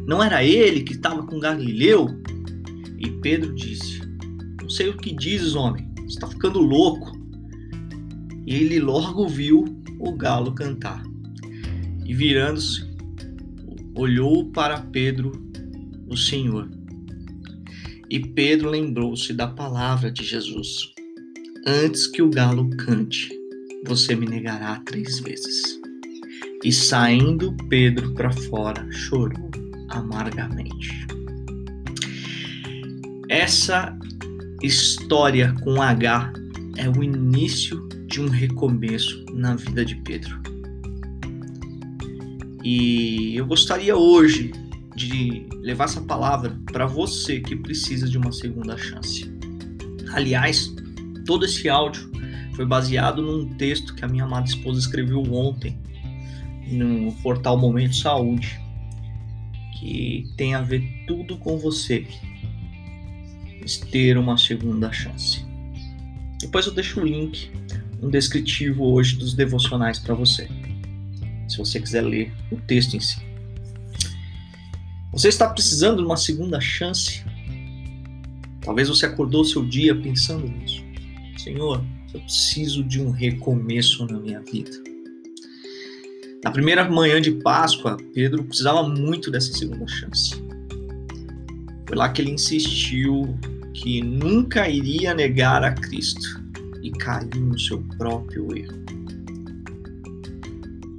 Não 0.05 0.21
era 0.21 0.43
ele 0.43 0.83
que 0.83 0.93
estava 0.93 1.23
com 1.23 1.39
Galileu? 1.39 2.07
E 2.99 3.09
Pedro 3.09 3.51
disse: 3.55 3.99
Não 4.61 4.69
sei 4.69 4.89
o 4.89 4.97
que 4.97 5.11
dizes, 5.11 5.55
homem, 5.55 5.90
está 6.11 6.27
ficando 6.27 6.59
louco. 6.59 7.11
E 8.45 8.55
ele 8.55 8.79
logo 8.79 9.27
viu 9.27 9.65
o 9.99 10.11
galo 10.13 10.53
cantar. 10.53 11.03
E 12.05 12.13
virando-se, 12.13 12.83
olhou 13.95 14.49
para 14.51 14.79
Pedro, 14.79 15.31
o 16.07 16.17
Senhor. 16.17 16.69
E 18.09 18.19
Pedro 18.19 18.69
lembrou-se 18.69 19.33
da 19.33 19.47
palavra 19.47 20.11
de 20.11 20.23
Jesus: 20.23 20.91
Antes 21.65 22.07
que 22.07 22.21
o 22.21 22.29
galo 22.29 22.69
cante, 22.71 23.29
você 23.85 24.15
me 24.15 24.25
negará 24.25 24.81
três 24.85 25.19
vezes. 25.19 25.79
E 26.63 26.71
saindo 26.71 27.55
Pedro 27.69 28.13
para 28.13 28.31
fora, 28.31 28.85
chorou 28.91 29.49
amargamente. 29.89 31.07
Essa 33.29 33.97
história 34.63 35.53
com 35.63 35.81
H 35.81 36.33
é 36.77 36.87
o 36.87 37.03
início 37.03 37.87
de 38.07 38.21
um 38.21 38.27
recomeço 38.27 39.25
na 39.33 39.55
vida 39.55 39.83
de 39.83 39.95
Pedro. 39.95 40.39
E 42.63 43.35
eu 43.35 43.45
gostaria 43.45 43.95
hoje 43.95 44.51
de 44.95 45.47
levar 45.61 45.85
essa 45.85 46.01
palavra 46.01 46.59
para 46.71 46.85
você 46.85 47.39
que 47.39 47.55
precisa 47.55 48.07
de 48.07 48.17
uma 48.17 48.31
segunda 48.31 48.77
chance. 48.77 49.31
Aliás, 50.13 50.73
todo 51.25 51.45
esse 51.45 51.67
áudio 51.67 52.11
foi 52.55 52.65
baseado 52.65 53.21
num 53.21 53.55
texto 53.55 53.95
que 53.95 54.05
a 54.05 54.07
minha 54.07 54.25
amada 54.25 54.47
esposa 54.47 54.79
escreveu 54.79 55.23
ontem 55.33 55.79
no 56.67 57.11
portal 57.23 57.57
Momento 57.57 57.95
Saúde, 57.95 58.59
que 59.79 60.27
tem 60.37 60.53
a 60.53 60.61
ver 60.61 60.83
tudo 61.07 61.37
com 61.37 61.57
você 61.57 62.05
ter 63.89 64.17
uma 64.17 64.37
segunda 64.37 64.91
chance. 64.91 65.45
Depois 66.39 66.65
eu 66.65 66.73
deixo 66.73 66.99
o 66.99 67.05
link, 67.05 67.51
um 68.01 68.09
descritivo 68.09 68.85
hoje 68.85 69.15
dos 69.15 69.33
devocionais 69.33 69.99
para 69.99 70.13
você, 70.13 70.47
se 71.47 71.57
você 71.57 71.79
quiser 71.79 72.01
ler 72.01 72.33
o 72.51 72.57
texto 72.57 72.95
em 72.95 72.99
si. 72.99 73.21
Você 75.11 75.27
está 75.27 75.49
precisando 75.49 75.97
de 75.97 76.05
uma 76.05 76.17
segunda 76.17 76.59
chance? 76.59 77.23
Talvez 78.61 78.87
você 78.87 79.05
acordou 79.05 79.43
seu 79.43 79.65
dia 79.65 79.95
pensando 79.95 80.47
nisso. 80.47 80.83
Senhor, 81.37 81.83
eu 82.13 82.19
preciso 82.21 82.83
de 82.83 83.01
um 83.01 83.11
recomeço 83.11 84.05
na 84.05 84.19
minha 84.19 84.39
vida. 84.39 84.71
Na 86.43 86.49
primeira 86.49 86.89
manhã 86.89 87.21
de 87.21 87.31
Páscoa, 87.31 87.97
Pedro 88.13 88.43
precisava 88.43 88.87
muito 88.87 89.29
dessa 89.29 89.53
segunda 89.53 89.87
chance. 89.87 90.31
Foi 91.87 91.95
lá 91.95 92.09
que 92.09 92.21
ele 92.21 92.31
insistiu 92.31 93.37
que 93.73 94.01
nunca 94.01 94.67
iria 94.69 95.13
negar 95.13 95.63
a 95.63 95.71
Cristo 95.71 96.41
e 96.81 96.91
caiu 96.91 97.41
no 97.41 97.59
seu 97.59 97.81
próprio 97.97 98.55
erro. 98.55 98.81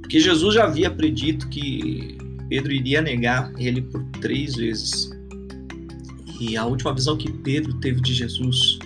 Porque 0.01 0.19
Jesus 0.19 0.55
já 0.55 0.65
havia 0.65 0.91
predito 0.91 1.47
que 1.49 2.17
Pedro 2.49 2.71
iria 2.71 3.01
negar 3.01 3.51
ele 3.57 3.81
por 3.81 4.03
três 4.21 4.55
vezes. 4.55 5.09
E 6.39 6.55
a 6.57 6.65
última 6.65 6.93
visão 6.93 7.17
que 7.17 7.31
Pedro 7.31 7.73
teve 7.79 8.01
de 8.01 8.13
Jesus 8.13 8.79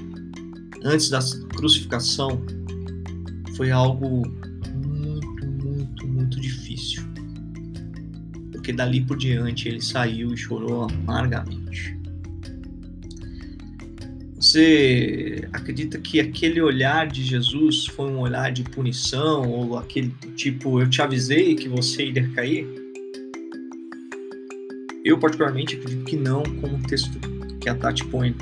antes 0.83 1.09
da 1.09 1.19
crucificação 1.55 2.41
foi 3.55 3.71
algo 3.71 4.27
muito, 4.85 5.47
muito, 5.63 6.07
muito 6.07 6.39
difícil. 6.39 7.03
Porque 8.51 8.71
dali 8.71 9.01
por 9.01 9.17
diante 9.17 9.67
ele 9.67 9.81
saiu 9.81 10.33
e 10.33 10.37
chorou 10.37 10.83
amargamente. 10.83 11.56
Você 14.57 15.47
acredita 15.53 15.99
que 15.99 16.19
aquele 16.19 16.59
olhar 16.59 17.05
de 17.05 17.23
Jesus 17.23 17.85
foi 17.85 18.09
um 18.09 18.17
olhar 18.17 18.51
de 18.51 18.63
punição 18.63 19.47
ou 19.47 19.77
aquele 19.77 20.11
tipo, 20.35 20.81
eu 20.81 20.89
te 20.89 20.99
avisei 20.99 21.53
que 21.53 21.69
você 21.69 22.07
iria 22.07 22.27
cair? 22.29 22.67
Eu, 25.05 25.19
particularmente, 25.19 25.75
acredito 25.75 26.05
que 26.05 26.15
não, 26.15 26.41
como 26.41 26.75
o 26.75 26.81
texto 26.87 27.19
que 27.61 27.69
a 27.69 27.75
Tati 27.75 28.03
põe 28.05 28.33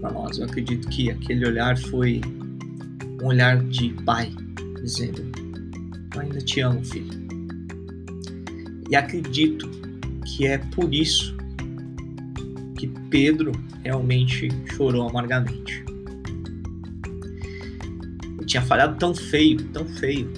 para 0.00 0.10
nós. 0.10 0.38
Eu 0.38 0.46
acredito 0.46 0.88
que 0.88 1.10
aquele 1.10 1.46
olhar 1.46 1.76
foi 1.76 2.22
um 3.20 3.26
olhar 3.26 3.62
de 3.64 3.90
pai, 4.06 4.32
dizendo: 4.82 5.22
Eu 6.14 6.20
ainda 6.22 6.40
te 6.40 6.62
amo, 6.62 6.82
filho. 6.82 7.12
E 8.88 8.96
acredito 8.96 9.68
que 10.24 10.46
é 10.46 10.56
por 10.56 10.94
isso 10.94 11.36
que 12.78 12.86
Pedro 13.10 13.52
realmente 13.84 14.48
chorou 14.74 15.08
amargamente. 15.08 15.84
Ele 18.38 18.46
tinha 18.46 18.62
falhado 18.62 18.96
tão 18.98 19.14
feio, 19.14 19.62
tão 19.72 19.84
feio, 19.84 20.30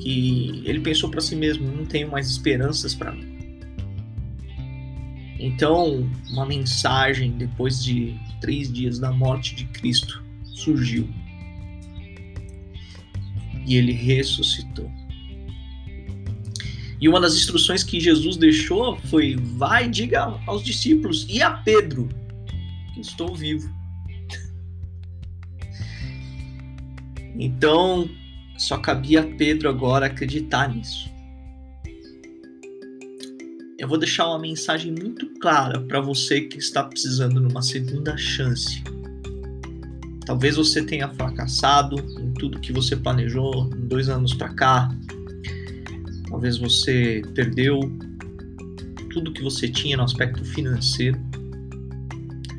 que 0.00 0.62
ele 0.64 0.80
pensou 0.80 1.10
para 1.10 1.20
si 1.20 1.36
mesmo: 1.36 1.70
não 1.70 1.84
tenho 1.84 2.10
mais 2.10 2.30
esperanças 2.30 2.94
para 2.94 3.12
mim. 3.12 3.36
Então, 5.38 6.08
uma 6.30 6.46
mensagem 6.46 7.32
depois 7.32 7.84
de 7.84 8.18
três 8.40 8.72
dias 8.72 8.98
da 8.98 9.12
morte 9.12 9.54
de 9.54 9.66
Cristo 9.66 10.24
surgiu 10.42 11.06
e 13.66 13.76
ele 13.76 13.92
ressuscitou. 13.92 14.90
E 17.00 17.08
uma 17.08 17.20
das 17.20 17.34
instruções 17.34 17.82
que 17.82 18.00
Jesus 18.00 18.36
deixou 18.36 18.96
foi: 19.10 19.36
vai, 19.36 19.88
diga 19.88 20.38
aos 20.46 20.64
discípulos 20.64 21.26
e 21.28 21.42
a 21.42 21.50
Pedro 21.50 22.08
que 22.94 23.00
estou 23.00 23.34
vivo. 23.34 23.70
Então, 27.38 28.08
só 28.56 28.78
cabia 28.78 29.20
a 29.20 29.36
Pedro 29.36 29.68
agora 29.68 30.06
acreditar 30.06 30.74
nisso. 30.74 31.10
Eu 33.78 33.86
vou 33.86 33.98
deixar 33.98 34.26
uma 34.28 34.38
mensagem 34.38 34.90
muito 34.90 35.26
clara 35.38 35.78
para 35.82 36.00
você 36.00 36.40
que 36.40 36.56
está 36.56 36.82
precisando 36.82 37.38
de 37.38 37.46
uma 37.46 37.60
segunda 37.60 38.16
chance. 38.16 38.82
Talvez 40.24 40.56
você 40.56 40.82
tenha 40.82 41.10
fracassado 41.10 41.96
em 42.18 42.32
tudo 42.32 42.58
que 42.58 42.72
você 42.72 42.96
planejou 42.96 43.70
em 43.76 43.86
dois 43.86 44.08
anos 44.08 44.32
para 44.32 44.48
cá, 44.54 44.88
Talvez 46.36 46.58
você 46.58 47.22
perdeu 47.34 47.80
tudo 49.10 49.32
que 49.32 49.42
você 49.42 49.66
tinha 49.70 49.96
no 49.96 50.02
aspecto 50.02 50.44
financeiro. 50.44 51.18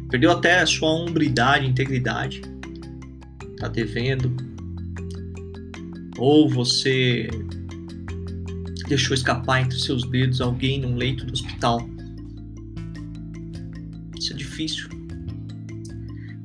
Perdeu 0.10 0.32
até 0.32 0.62
a 0.62 0.66
sua 0.66 0.90
hombridade, 0.90 1.68
integridade. 1.68 2.42
Tá 3.60 3.68
devendo. 3.68 4.36
Ou 6.18 6.50
você 6.50 7.28
deixou 8.88 9.14
escapar 9.14 9.62
entre 9.62 9.80
seus 9.80 10.10
dedos 10.10 10.42
alguém 10.42 10.82
num 10.82 10.96
leito 10.96 11.24
do 11.24 11.34
hospital. 11.34 11.88
Isso 14.20 14.34
é 14.34 14.36
difícil. 14.36 14.90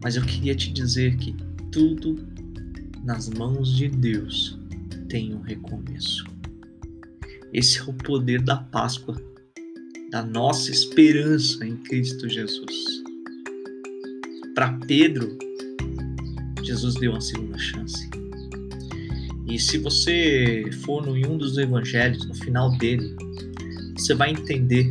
Mas 0.05 0.16
eu 0.16 0.23
queria 0.23 0.55
te 0.55 0.71
dizer 0.71 1.16
que 1.16 1.35
tudo 1.71 2.29
nas 3.03 3.31
mãos 3.31 3.75
de 3.75 3.88
Deus 3.88 4.59
tem 5.09 5.35
um 5.35 5.40
recomeço. 5.40 6.32
Esse 7.53 7.81
é 7.81 7.83
o 7.83 7.93
poder 7.93 8.41
da 8.41 8.57
Páscoa, 8.57 9.15
da 10.11 10.25
nossa 10.25 10.71
esperança 10.71 11.67
em 11.67 11.77
Cristo 11.77 12.27
Jesus. 12.27 13.03
Para 14.55 14.73
Pedro, 14.87 15.37
Jesus 16.62 16.95
deu 16.95 17.12
uma 17.12 17.21
segunda 17.21 17.59
chance. 17.59 18.09
E 19.47 19.59
se 19.59 19.77
você 19.77 20.65
for 20.83 21.05
no, 21.05 21.15
em 21.15 21.27
um 21.27 21.37
dos 21.37 21.59
evangelhos, 21.59 22.27
no 22.27 22.35
final 22.35 22.71
dele, 22.79 23.15
você 23.99 24.15
vai 24.15 24.31
entender 24.31 24.91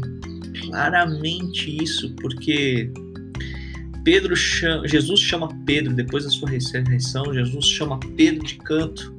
claramente 0.62 1.76
isso, 1.82 2.14
porque 2.18 2.92
Pedro 4.04 4.36
chama, 4.36 4.88
Jesus 4.88 5.20
chama 5.20 5.50
Pedro 5.66 5.96
depois 5.96 6.26
da 6.26 6.30
sua 6.30 6.50
ressurreição, 6.50 7.34
Jesus 7.34 7.66
chama 7.66 8.00
Pedro 8.16 8.46
de 8.46 8.56
canto, 8.58 9.16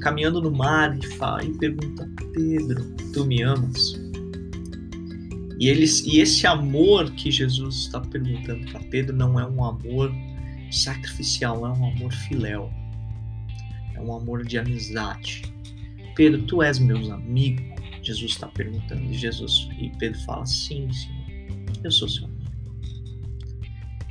caminhando 0.00 0.40
no 0.40 0.50
mar 0.50 0.96
e 0.98 1.06
fala 1.16 1.44
e 1.44 1.52
pergunta: 1.58 2.08
Pedro, 2.38 2.84
tu 3.12 3.26
me 3.26 3.42
amas? 3.42 4.00
E, 5.58 5.68
eles, 5.68 6.04
e 6.06 6.20
esse 6.20 6.46
amor 6.46 7.10
que 7.12 7.32
Jesus 7.32 7.86
está 7.86 8.00
perguntando 8.00 8.70
para 8.70 8.80
Pedro 8.84 9.16
não 9.16 9.40
é 9.40 9.44
um 9.44 9.64
amor 9.64 10.12
sacrificial, 10.70 11.66
é 11.66 11.70
um 11.70 11.92
amor 11.92 12.12
filéu 12.12 12.70
é 13.98 14.00
um 14.00 14.14
amor 14.14 14.44
de 14.44 14.56
amizade. 14.58 15.42
Pedro, 16.14 16.42
tu 16.42 16.62
és 16.62 16.78
meu 16.78 16.96
amigo? 17.12 17.60
Jesus 18.02 18.32
está 18.32 18.46
perguntando. 18.46 19.02
E 19.02 19.14
Jesus 19.14 19.68
e 19.78 19.90
Pedro 19.98 20.18
fala: 20.20 20.46
Sim, 20.46 20.88
Senhor, 20.92 21.50
eu 21.82 21.90
sou 21.90 22.08
seu 22.08 22.24
amigo. 22.24 22.38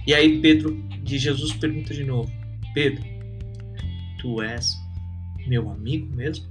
E 0.06 0.14
aí 0.14 0.40
Pedro, 0.42 0.76
de 1.04 1.18
Jesus 1.18 1.54
pergunta 1.54 1.94
de 1.94 2.04
novo: 2.04 2.32
Pedro, 2.74 3.04
tu 4.20 4.42
és 4.42 4.76
meu 5.48 5.70
amigo 5.70 6.14
mesmo? 6.16 6.46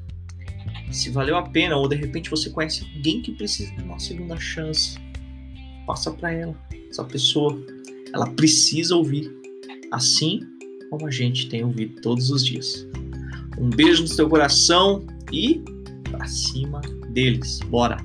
Se 0.92 1.10
valeu 1.10 1.36
a 1.36 1.42
pena, 1.42 1.76
ou 1.76 1.88
de 1.88 1.96
repente 1.96 2.30
você 2.30 2.50
conhece 2.50 2.88
alguém 2.94 3.20
que 3.20 3.32
precisa 3.32 3.74
de 3.74 3.82
uma 3.82 3.98
segunda 3.98 4.38
chance, 4.38 4.96
passa 5.86 6.12
para 6.12 6.32
ela. 6.32 6.54
Essa 6.88 7.02
pessoa, 7.02 7.60
ela 8.12 8.30
precisa 8.30 8.94
ouvir, 8.94 9.32
assim 9.90 10.40
como 10.90 11.08
a 11.08 11.10
gente 11.10 11.48
tem 11.48 11.64
ouvido 11.64 12.00
todos 12.00 12.30
os 12.30 12.44
dias. 12.44 12.86
Um 13.58 13.70
beijo 13.70 14.02
no 14.02 14.08
seu 14.08 14.28
coração 14.28 15.04
e 15.32 15.62
para 16.10 16.26
cima 16.26 16.80
deles. 17.10 17.60
Bora! 17.70 17.96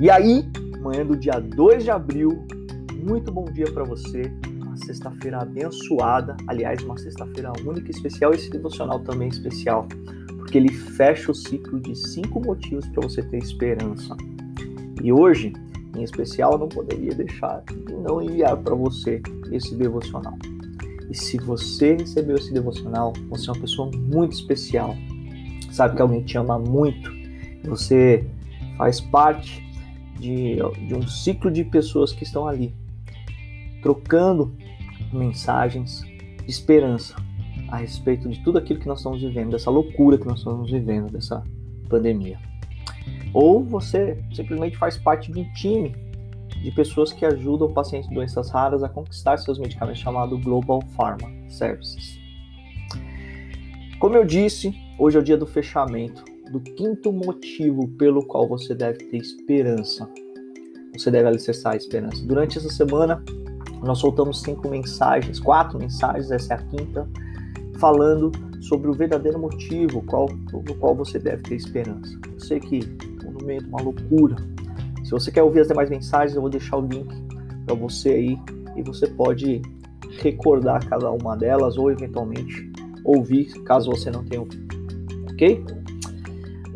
E 0.00 0.10
aí, 0.10 0.44
manhã 0.80 1.06
do 1.06 1.16
dia 1.16 1.38
2 1.38 1.84
de 1.84 1.90
abril, 1.90 2.44
muito 3.04 3.30
bom 3.30 3.44
dia 3.44 3.70
para 3.70 3.84
você. 3.84 4.22
Uma 4.60 4.76
sexta-feira 4.78 5.42
abençoada, 5.42 6.36
aliás, 6.48 6.82
uma 6.82 6.96
sexta-feira 6.96 7.52
única 7.64 7.86
e 7.86 7.90
especial, 7.90 8.32
esse 8.32 8.50
devocional 8.50 8.98
também 9.00 9.28
especial, 9.28 9.86
porque 10.38 10.58
ele 10.58 10.72
fecha 10.72 11.30
o 11.30 11.34
ciclo 11.34 11.78
de 11.78 11.94
cinco 11.94 12.40
motivos 12.40 12.88
para 12.88 13.02
você 13.02 13.22
ter 13.22 13.38
esperança. 13.38 14.16
E 15.02 15.12
hoje, 15.12 15.52
em 15.96 16.02
especial, 16.02 16.56
não 16.56 16.68
poderia 16.68 17.14
deixar 17.14 17.62
de 17.64 17.92
não 17.94 18.22
enviar 18.22 18.56
para 18.56 18.74
você 18.74 19.20
esse 19.50 19.74
devocional. 19.74 20.34
E 21.10 21.14
se 21.14 21.36
você 21.38 21.96
recebeu 21.96 22.36
esse 22.36 22.52
devocional, 22.52 23.12
você 23.28 23.50
é 23.50 23.52
uma 23.52 23.60
pessoa 23.60 23.90
muito 23.94 24.32
especial. 24.32 24.94
Sabe 25.70 25.96
que 25.96 26.02
alguém 26.02 26.22
te 26.22 26.38
ama 26.38 26.58
muito. 26.58 27.10
Você 27.64 28.24
faz 28.78 29.00
parte 29.00 29.62
de, 30.18 30.56
de 30.86 30.94
um 30.94 31.06
ciclo 31.06 31.50
de 31.50 31.64
pessoas 31.64 32.12
que 32.12 32.22
estão 32.22 32.46
ali, 32.46 32.74
trocando 33.82 34.54
mensagens 35.12 36.00
de 36.44 36.50
esperança 36.50 37.16
a 37.68 37.76
respeito 37.76 38.28
de 38.28 38.38
tudo 38.40 38.58
aquilo 38.58 38.78
que 38.78 38.86
nós 38.86 38.98
estamos 38.98 39.20
vivendo, 39.20 39.50
dessa 39.50 39.70
loucura 39.70 40.16
que 40.16 40.26
nós 40.26 40.38
estamos 40.38 40.70
vivendo, 40.70 41.10
dessa 41.10 41.42
pandemia. 41.88 42.51
Ou 43.32 43.62
você 43.62 44.22
simplesmente 44.32 44.76
faz 44.76 44.96
parte 44.96 45.32
de 45.32 45.40
um 45.40 45.52
time 45.54 45.94
de 46.62 46.70
pessoas 46.70 47.12
que 47.12 47.24
ajudam 47.24 47.72
pacientes 47.72 48.08
de 48.08 48.14
doenças 48.14 48.50
raras 48.50 48.82
a 48.82 48.88
conquistar 48.88 49.36
seus 49.38 49.58
medicamentos, 49.58 50.00
chamado 50.00 50.38
Global 50.38 50.80
Pharma 50.96 51.28
Services. 51.48 52.20
Como 53.98 54.16
eu 54.16 54.24
disse, 54.24 54.74
hoje 54.98 55.16
é 55.16 55.20
o 55.20 55.22
dia 55.22 55.36
do 55.36 55.46
fechamento 55.46 56.24
do 56.50 56.60
quinto 56.60 57.10
motivo 57.12 57.88
pelo 57.96 58.24
qual 58.26 58.46
você 58.46 58.74
deve 58.74 58.98
ter 58.98 59.16
esperança. 59.16 60.08
Você 60.92 61.10
deve 61.10 61.26
alicerçar 61.26 61.72
a 61.72 61.76
esperança. 61.76 62.22
Durante 62.26 62.58
essa 62.58 62.68
semana, 62.68 63.24
nós 63.82 63.98
soltamos 63.98 64.42
cinco 64.42 64.68
mensagens, 64.68 65.40
quatro 65.40 65.78
mensagens, 65.78 66.30
essa 66.30 66.52
é 66.52 66.56
a 66.58 66.62
quinta, 66.62 67.08
falando 67.78 68.30
sobre 68.60 68.90
o 68.90 68.92
verdadeiro 68.92 69.38
motivo 69.38 70.02
qual, 70.02 70.26
pelo 70.26 70.78
qual 70.78 70.94
você 70.94 71.18
deve 71.18 71.42
ter 71.42 71.54
esperança. 71.54 72.16
Eu 72.30 72.40
sei 72.40 72.60
que 72.60 72.80
de 73.42 73.68
uma 73.68 73.80
loucura. 73.80 74.36
Se 75.04 75.10
você 75.10 75.30
quer 75.30 75.42
ouvir 75.42 75.60
as 75.60 75.68
demais 75.68 75.90
mensagens, 75.90 76.34
eu 76.34 76.40
vou 76.40 76.50
deixar 76.50 76.76
o 76.76 76.86
link 76.86 77.12
para 77.66 77.74
você 77.74 78.10
aí 78.10 78.38
e 78.76 78.82
você 78.82 79.06
pode 79.06 79.62
recordar 80.20 80.86
cada 80.88 81.10
uma 81.10 81.36
delas 81.36 81.76
ou 81.76 81.90
eventualmente 81.90 82.70
ouvir 83.04 83.52
caso 83.64 83.90
você 83.90 84.10
não 84.10 84.24
tenha 84.24 84.40
ouvido. 84.40 84.66
Ok? 85.32 85.64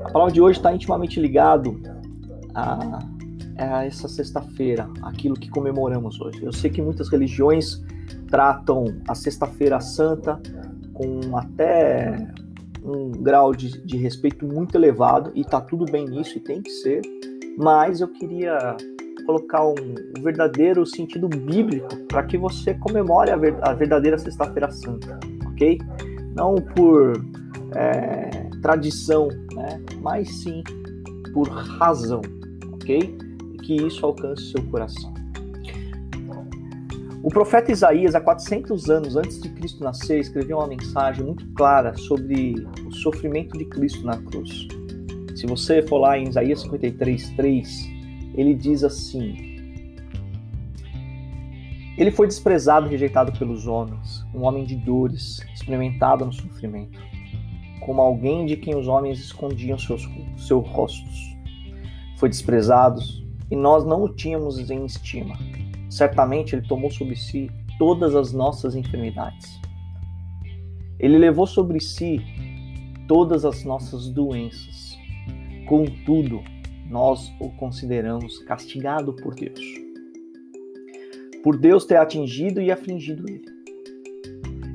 A 0.04 0.10
palavra 0.10 0.32
de 0.32 0.40
hoje 0.40 0.58
está 0.58 0.72
intimamente 0.74 1.20
ligado 1.20 1.80
a, 2.54 2.98
a 3.58 3.84
essa 3.84 4.08
sexta-feira, 4.08 4.88
aquilo 5.02 5.34
que 5.34 5.48
comemoramos 5.48 6.20
hoje. 6.20 6.42
Eu 6.42 6.52
sei 6.52 6.70
que 6.70 6.80
muitas 6.80 7.08
religiões 7.08 7.82
tratam 8.28 8.84
a 9.08 9.14
Sexta-feira 9.14 9.80
Santa 9.80 10.40
com 10.92 11.36
até 11.36 12.26
um 12.86 13.10
grau 13.10 13.52
de, 13.52 13.80
de 13.84 13.96
respeito 13.96 14.46
muito 14.46 14.76
elevado 14.76 15.32
e 15.34 15.40
está 15.40 15.60
tudo 15.60 15.84
bem 15.84 16.06
nisso 16.06 16.38
e 16.38 16.40
tem 16.40 16.62
que 16.62 16.70
ser. 16.70 17.02
mas 17.58 18.00
eu 18.00 18.08
queria 18.08 18.76
colocar 19.26 19.66
um, 19.66 19.74
verdadeiro 20.22 20.86
sentido 20.86 21.28
bíblico 21.28 21.88
para 22.08 22.22
que 22.22 22.38
você 22.38 22.74
comemore 22.74 23.30
a, 23.30 23.36
ver, 23.36 23.56
a 23.62 23.72
verdadeira 23.72 24.16
Sexta-feira 24.16 24.70
Santa, 24.70 25.18
ok? 25.48 25.78
Não 26.34 26.54
por 26.54 27.12
é, 27.74 28.30
tradição, 28.62 29.28
né? 29.52 29.80
mas 30.00 30.28
sim 30.42 30.62
por 31.32 31.48
razão, 31.48 32.20
ok? 32.74 33.18
Que 33.64 33.74
isso 33.74 34.06
alcance 34.06 34.52
seu 34.52 34.62
coração. 34.70 35.12
O 37.26 37.28
profeta 37.28 37.72
Isaías, 37.72 38.14
há 38.14 38.20
400 38.20 38.88
anos 38.88 39.16
antes 39.16 39.42
de 39.42 39.48
Cristo 39.48 39.82
nascer, 39.82 40.20
escreveu 40.20 40.58
uma 40.58 40.68
mensagem 40.68 41.24
muito 41.24 41.44
clara 41.54 41.92
sobre 41.96 42.54
o 42.86 42.92
sofrimento 42.92 43.58
de 43.58 43.64
Cristo 43.64 44.06
na 44.06 44.16
cruz. 44.16 44.68
Se 45.34 45.44
você 45.44 45.82
for 45.82 45.98
lá 45.98 46.16
em 46.16 46.28
Isaías 46.28 46.60
53, 46.60 47.30
3, 47.30 47.90
ele 48.36 48.54
diz 48.54 48.84
assim: 48.84 49.34
Ele 51.98 52.12
foi 52.12 52.28
desprezado 52.28 52.86
e 52.86 52.90
rejeitado 52.90 53.36
pelos 53.36 53.66
homens, 53.66 54.24
um 54.32 54.44
homem 54.44 54.64
de 54.64 54.76
dores, 54.76 55.40
experimentado 55.52 56.24
no 56.24 56.32
sofrimento, 56.32 56.96
como 57.84 58.00
alguém 58.02 58.46
de 58.46 58.56
quem 58.56 58.76
os 58.76 58.86
homens 58.86 59.18
escondiam 59.18 59.76
seus, 59.76 60.08
seus 60.36 60.64
rostos. 60.68 61.36
Foi 62.18 62.28
desprezado 62.28 63.00
e 63.50 63.56
nós 63.56 63.84
não 63.84 64.04
o 64.04 64.08
tínhamos 64.08 64.70
em 64.70 64.86
estima 64.86 65.36
Certamente 65.88 66.54
ele 66.54 66.66
tomou 66.66 66.90
sobre 66.90 67.16
si 67.16 67.50
todas 67.78 68.14
as 68.14 68.32
nossas 68.32 68.74
enfermidades. 68.74 69.60
Ele 70.98 71.18
levou 71.18 71.46
sobre 71.46 71.80
si 71.80 72.20
todas 73.06 73.44
as 73.44 73.64
nossas 73.64 74.08
doenças. 74.08 74.98
Contudo, 75.66 76.42
nós 76.88 77.32
o 77.40 77.50
consideramos 77.50 78.38
castigado 78.40 79.12
por 79.12 79.34
Deus. 79.34 79.60
Por 81.42 81.56
Deus 81.58 81.84
ter 81.84 81.96
atingido 81.96 82.60
e 82.60 82.72
afligido 82.72 83.28
ele. 83.28 83.44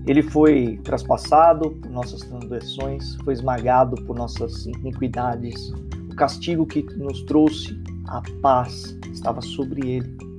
Ele 0.08 0.22
foi 0.22 0.78
traspassado 0.84 1.72
por 1.72 1.90
nossas 1.92 2.22
transgressões, 2.22 3.16
foi 3.24 3.34
esmagado 3.34 3.96
por 4.04 4.16
nossas 4.16 4.66
iniquidades. 4.66 5.72
O 6.12 6.16
castigo 6.16 6.66
que 6.66 6.82
nos 6.98 7.24
trouxe 7.24 7.80
a 8.08 8.22
paz 8.42 8.98
estava 9.12 9.42
sobre 9.42 9.90
ele 9.90 10.31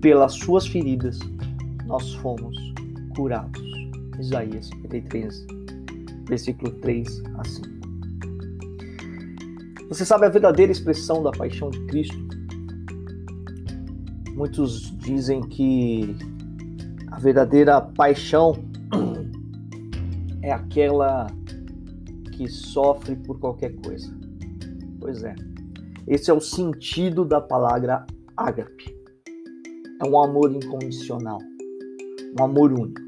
pelas 0.00 0.34
suas 0.34 0.66
feridas 0.66 1.18
nós 1.86 2.14
fomos 2.14 2.56
curados. 3.14 3.62
Isaías 4.18 4.66
53, 4.68 5.46
versículo 6.28 6.72
3 6.72 7.22
a 7.36 7.44
5. 7.44 7.68
Você 9.88 10.04
sabe 10.04 10.26
a 10.26 10.28
verdadeira 10.28 10.72
expressão 10.72 11.22
da 11.22 11.30
paixão 11.30 11.70
de 11.70 11.78
Cristo? 11.86 12.16
Muitos 14.34 14.96
dizem 14.98 15.40
que 15.42 16.16
a 17.10 17.18
verdadeira 17.18 17.80
paixão 17.80 18.54
é 20.42 20.52
aquela 20.52 21.28
que 22.32 22.48
sofre 22.48 23.16
por 23.16 23.38
qualquer 23.38 23.74
coisa. 23.76 24.12
Pois 25.00 25.22
é. 25.22 25.34
Esse 26.06 26.30
é 26.30 26.34
o 26.34 26.40
sentido 26.40 27.24
da 27.24 27.40
palavra 27.40 28.04
ágape 28.36 28.95
é 30.00 30.06
um 30.06 30.22
amor 30.22 30.52
incondicional, 30.52 31.38
um 32.38 32.44
amor 32.44 32.72
único. 32.72 33.00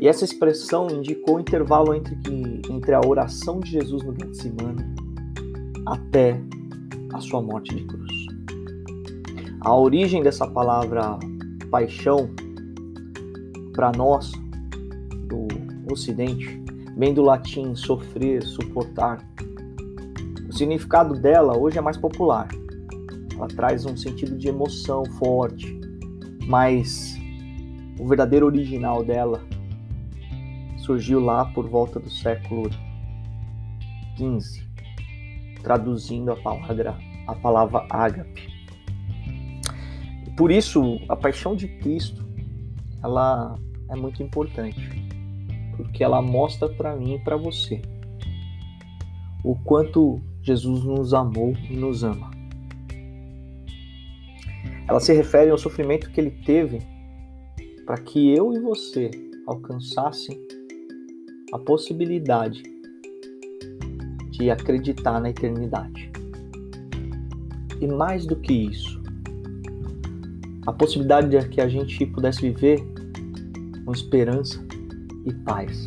E 0.00 0.08
essa 0.08 0.24
expressão 0.24 0.88
indicou 0.90 1.36
o 1.36 1.40
intervalo 1.40 1.94
entre, 1.94 2.16
que, 2.16 2.62
entre 2.68 2.94
a 2.94 3.00
oração 3.00 3.60
de 3.60 3.70
Jesus 3.70 4.02
no 4.02 4.12
Getsemane 4.12 4.84
até 5.86 6.40
a 7.12 7.20
sua 7.20 7.40
morte 7.40 7.74
de 7.74 7.84
cruz. 7.84 8.12
A 9.60 9.74
origem 9.76 10.22
dessa 10.22 10.46
palavra 10.46 11.18
paixão 11.70 12.28
para 13.72 13.92
nós 13.92 14.32
do 15.28 15.46
Ocidente 15.92 16.62
vem 16.96 17.14
do 17.14 17.22
latim 17.22 17.74
sofrer, 17.74 18.42
suportar. 18.42 19.24
O 20.48 20.52
significado 20.52 21.14
dela 21.14 21.56
hoje 21.56 21.78
é 21.78 21.80
mais 21.80 21.96
popular. 21.96 22.48
Ela 23.36 23.48
traz 23.48 23.84
um 23.84 23.96
sentido 23.96 24.36
de 24.36 24.48
emoção 24.48 25.04
forte, 25.18 25.83
mas 26.46 27.16
o 27.98 28.06
verdadeiro 28.06 28.46
original 28.46 29.04
dela 29.04 29.42
surgiu 30.78 31.20
lá 31.20 31.46
por 31.46 31.68
volta 31.68 31.98
do 31.98 32.10
século 32.10 32.70
XV, 34.16 34.62
traduzindo 35.62 36.32
a 36.32 36.36
palavra 36.36 36.96
a 37.26 37.34
palavra 37.34 37.86
ágape. 37.88 38.48
Por 40.36 40.50
isso, 40.50 41.00
a 41.08 41.16
paixão 41.16 41.56
de 41.56 41.68
Cristo, 41.68 42.22
ela 43.02 43.58
é 43.88 43.96
muito 43.96 44.22
importante, 44.22 44.90
porque 45.76 46.04
ela 46.04 46.20
mostra 46.20 46.68
para 46.68 46.94
mim 46.96 47.14
e 47.14 47.18
para 47.18 47.36
você 47.36 47.80
o 49.44 49.54
quanto 49.56 50.20
Jesus 50.42 50.84
nos 50.84 51.14
amou 51.14 51.54
e 51.70 51.76
nos 51.76 52.02
ama. 52.02 52.33
Ela 54.86 55.00
se 55.00 55.12
refere 55.12 55.50
ao 55.50 55.58
sofrimento 55.58 56.10
que 56.10 56.20
ele 56.20 56.30
teve 56.44 56.80
para 57.86 57.98
que 57.98 58.34
eu 58.34 58.52
e 58.52 58.58
você 58.58 59.10
alcançassem 59.46 60.40
a 61.52 61.58
possibilidade 61.58 62.62
de 64.30 64.50
acreditar 64.50 65.20
na 65.20 65.30
eternidade. 65.30 66.10
E 67.80 67.86
mais 67.86 68.26
do 68.26 68.36
que 68.36 68.52
isso, 68.52 69.00
a 70.66 70.72
possibilidade 70.72 71.28
de 71.28 71.48
que 71.48 71.60
a 71.60 71.68
gente 71.68 72.04
pudesse 72.06 72.40
viver 72.40 72.80
com 73.84 73.92
esperança 73.92 74.64
e 75.24 75.32
paz. 75.32 75.86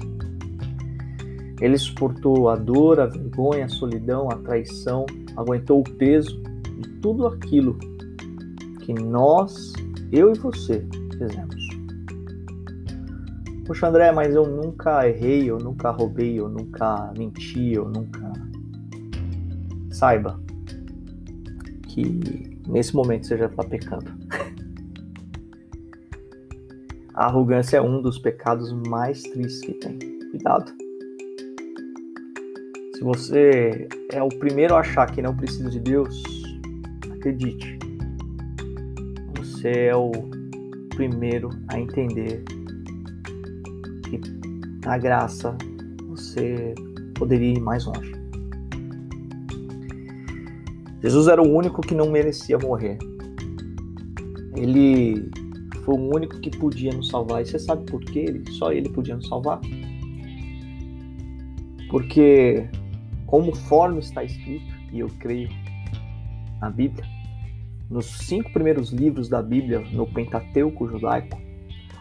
Ele 1.60 1.78
suportou 1.78 2.50
a 2.50 2.56
dor, 2.56 3.00
a 3.00 3.08
vergonha, 3.08 3.66
a 3.66 3.70
solidão, 3.70 4.30
a 4.30 4.36
traição, 4.38 5.06
aguentou 5.36 5.80
o 5.80 5.84
peso 5.84 6.40
de 6.80 6.90
tudo 7.02 7.26
aquilo 7.26 7.78
que 8.88 8.94
nós, 8.94 9.74
eu 10.14 10.34
e 10.34 10.40
você, 10.40 10.88
fizemos. 11.12 11.68
Poxa, 13.66 13.90
André, 13.90 14.14
mas 14.14 14.34
eu 14.34 14.48
nunca 14.48 15.06
errei, 15.06 15.52
eu 15.52 15.58
nunca 15.58 15.92
roubei, 15.92 16.40
eu 16.40 16.48
nunca 16.48 17.12
menti, 17.18 17.74
eu 17.74 17.90
nunca. 17.90 18.32
Saiba 19.92 20.40
que 21.90 22.58
nesse 22.66 22.96
momento 22.96 23.28
você 23.28 23.38
já 23.38 23.48
está 23.48 23.62
pecando. 23.62 24.10
A 27.14 27.26
arrogância 27.26 27.78
é 27.78 27.82
um 27.82 28.02
dos 28.02 28.18
pecados 28.18 28.72
mais 28.88 29.22
tristes 29.22 29.66
que 29.66 29.74
tem. 29.74 30.00
Cuidado. 30.32 30.72
Se 32.94 33.04
você 33.04 33.90
é 34.14 34.24
o 34.24 34.30
primeiro 34.30 34.76
a 34.76 34.80
achar 34.80 35.12
que 35.12 35.22
não 35.22 35.36
precisa 35.36 35.70
de 35.70 35.80
Deus, 35.80 36.24
acredite, 37.12 37.77
você 39.68 39.88
é 39.88 39.96
o 39.96 40.12
primeiro 40.96 41.50
a 41.68 41.80
entender 41.80 42.44
que 44.04 44.20
na 44.86 44.98
graça 44.98 45.58
você 46.08 46.74
poderia 47.16 47.54
ir 47.54 47.60
mais 47.60 47.86
longe. 47.86 48.14
Jesus 51.04 51.28
era 51.28 51.42
o 51.42 51.54
único 51.54 51.82
que 51.82 51.94
não 51.94 52.10
merecia 52.10 52.58
morrer. 52.58 52.98
Ele 54.56 55.30
foi 55.84 55.96
o 55.96 56.16
único 56.16 56.40
que 56.40 56.50
podia 56.50 56.92
nos 56.92 57.10
salvar. 57.10 57.42
E 57.42 57.46
você 57.46 57.60
sabe 57.60 57.86
por 57.86 58.00
quê? 58.02 58.26
Ele, 58.28 58.52
só 58.52 58.72
ele 58.72 58.90
podia 58.90 59.16
nos 59.16 59.28
salvar? 59.28 59.60
Porque, 61.90 62.68
conforme 63.26 64.00
está 64.00 64.24
escrito, 64.24 64.66
e 64.92 65.00
eu 65.00 65.10
creio 65.20 65.50
na 66.60 66.70
Bíblia, 66.70 67.06
nos 67.90 68.06
cinco 68.06 68.52
primeiros 68.52 68.92
livros 68.92 69.30
da 69.30 69.42
Bíblia, 69.42 69.80
no 69.80 70.06
Pentateuco 70.06 70.88
judaico, 70.88 71.40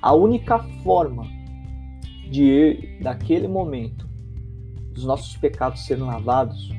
a 0.02 0.12
única 0.14 0.58
forma 0.82 1.26
de, 2.30 2.98
daquele 3.00 3.46
momento, 3.46 4.08
dos 4.92 5.04
nossos 5.04 5.36
pecados 5.36 5.84
serem 5.84 6.04
lavados, 6.04 6.70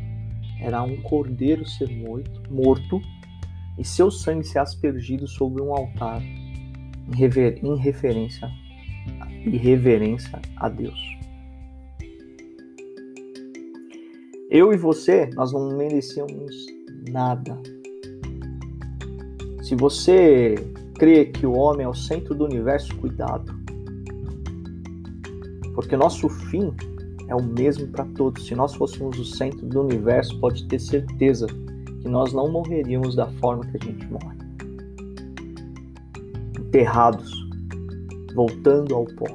era 0.59 0.81
um 0.81 1.01
cordeiro 1.01 1.65
ser 1.65 1.89
morto, 1.89 2.41
morto 2.51 3.01
e 3.77 3.83
seu 3.83 4.09
sangue 4.09 4.43
ser 4.43 4.59
aspergido 4.59 5.27
sobre 5.27 5.61
um 5.61 5.73
altar 5.73 6.21
em, 6.21 7.15
rever, 7.15 7.59
em 7.63 7.77
referência 7.77 8.49
e 9.45 9.55
reverência 9.55 10.41
a 10.57 10.67
Deus. 10.67 10.99
Eu 14.49 14.73
e 14.73 14.77
você, 14.77 15.29
nós 15.35 15.51
não 15.51 15.77
merecíamos 15.77 16.65
nada 17.09 17.61
se 19.67 19.75
você 19.75 20.55
crê 20.95 21.25
que 21.25 21.45
o 21.45 21.51
homem 21.51 21.85
é 21.85 21.89
o 21.89 21.93
centro 21.93 22.33
do 22.33 22.45
universo, 22.45 22.95
cuidado. 22.95 23.53
Porque 25.75 25.97
nosso 25.97 26.29
fim 26.29 26.73
é 27.27 27.35
o 27.35 27.43
mesmo 27.43 27.85
para 27.89 28.05
todos. 28.05 28.47
Se 28.47 28.55
nós 28.55 28.73
fôssemos 28.75 29.19
o 29.19 29.25
centro 29.25 29.67
do 29.67 29.81
universo, 29.81 30.39
pode 30.39 30.65
ter 30.69 30.79
certeza 30.79 31.47
que 32.01 32.07
nós 32.07 32.31
não 32.31 32.49
morreríamos 32.49 33.13
da 33.13 33.27
forma 33.41 33.65
que 33.65 33.75
a 33.75 33.91
gente 33.91 34.07
morre. 34.07 34.37
Enterrados, 36.57 37.29
voltando 38.33 38.95
ao 38.95 39.03
pó. 39.03 39.27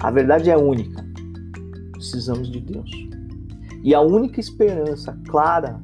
A 0.00 0.10
verdade 0.10 0.50
é 0.50 0.58
única. 0.58 1.02
Precisamos 1.92 2.52
de 2.52 2.60
Deus. 2.60 2.90
E 3.82 3.94
a 3.94 4.02
única 4.02 4.38
esperança 4.40 5.18
clara 5.26 5.80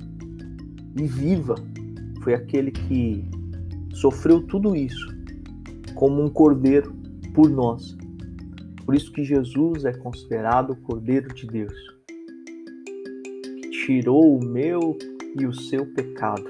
e 0.94 1.07
viva 1.07 1.55
foi 2.22 2.34
aquele 2.34 2.70
que 2.70 3.24
sofreu 3.92 4.42
tudo 4.46 4.76
isso 4.76 5.08
como 5.94 6.22
um 6.22 6.28
cordeiro 6.28 6.94
por 7.34 7.48
nós. 7.50 7.96
Por 8.84 8.94
isso 8.94 9.12
que 9.12 9.22
Jesus 9.22 9.84
é 9.84 9.92
considerado 9.92 10.70
o 10.72 10.76
Cordeiro 10.76 11.32
de 11.32 11.46
Deus, 11.46 11.72
que 13.62 13.70
tirou 13.86 14.38
o 14.38 14.44
meu 14.44 14.98
e 15.38 15.46
o 15.46 15.52
seu 15.52 15.86
pecado, 15.86 16.44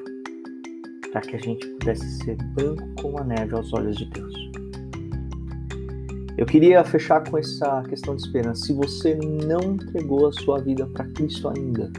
para 1.12 1.20
que 1.20 1.36
a 1.36 1.38
gente 1.38 1.66
pudesse 1.66 2.24
ser 2.24 2.36
branco 2.54 2.88
como 3.02 3.18
a 3.18 3.24
neve 3.24 3.54
aos 3.54 3.72
olhos 3.74 3.96
de 3.96 4.06
Deus. 4.06 4.34
Eu 6.38 6.46
queria 6.46 6.82
fechar 6.82 7.28
com 7.28 7.36
essa 7.36 7.82
questão 7.82 8.16
de 8.16 8.22
esperança. 8.22 8.64
Se 8.64 8.72
você 8.72 9.14
não 9.14 9.74
entregou 9.74 10.26
a 10.26 10.32
sua 10.32 10.58
vida 10.60 10.86
para 10.86 11.04
Cristo 11.08 11.50
ainda, 11.50 11.92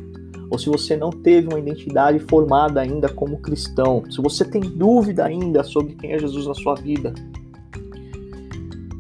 ou 0.52 0.60
se 0.60 0.68
você 0.68 0.98
não 0.98 1.10
teve 1.10 1.48
uma 1.48 1.58
identidade 1.58 2.20
formada 2.20 2.82
ainda 2.82 3.08
como 3.08 3.40
cristão, 3.40 4.04
se 4.12 4.22
você 4.22 4.44
tem 4.44 4.60
dúvida 4.60 5.24
ainda 5.24 5.64
sobre 5.64 5.96
quem 5.96 6.12
é 6.12 6.20
Jesus 6.20 6.46
na 6.46 6.54
sua 6.54 6.76
vida, 6.76 7.14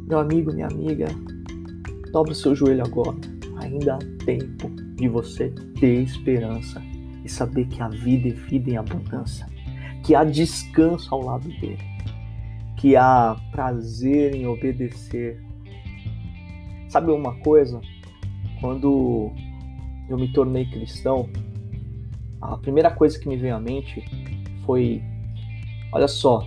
meu 0.08 0.20
amigo, 0.20 0.54
minha 0.54 0.68
amiga, 0.68 1.08
dobre 2.14 2.32
o 2.32 2.36
seu 2.36 2.56
joelho 2.56 2.84
agora. 2.86 3.18
Ainda 3.58 3.95
há 3.95 3.99
tempo 4.26 4.70
de 4.95 5.10
você 5.10 5.49
ter 5.78 6.02
esperança 6.02 6.82
e 7.24 7.30
saber 7.30 7.68
que 7.68 7.82
a 7.82 7.89
vida 7.89 8.30
é 8.30 8.32
vida 8.32 8.72
em 8.72 8.78
abundância, 8.78 9.45
que 10.06 10.16
há 10.16 10.24
descanso 10.24 11.14
ao 11.14 11.22
lado 11.22 11.49
dele, 11.60 11.80
que 12.78 12.95
há 12.95 13.36
prazer 13.52 14.36
em 14.36 14.47
obedecer. 14.47 15.43
Sabe 16.88 17.12
uma 17.12 17.36
coisa? 17.39 17.82
Quando 18.62 19.32
eu 20.12 20.18
me 20.18 20.32
tornei 20.32 20.66
cristão, 20.66 21.30
a 22.41 22.57
primeira 22.57 22.91
coisa 22.91 23.18
que 23.18 23.30
me 23.30 23.38
veio 23.38 23.55
à 23.55 23.59
mente 23.59 24.03
foi: 24.66 25.01
olha 25.93 26.07
só, 26.07 26.45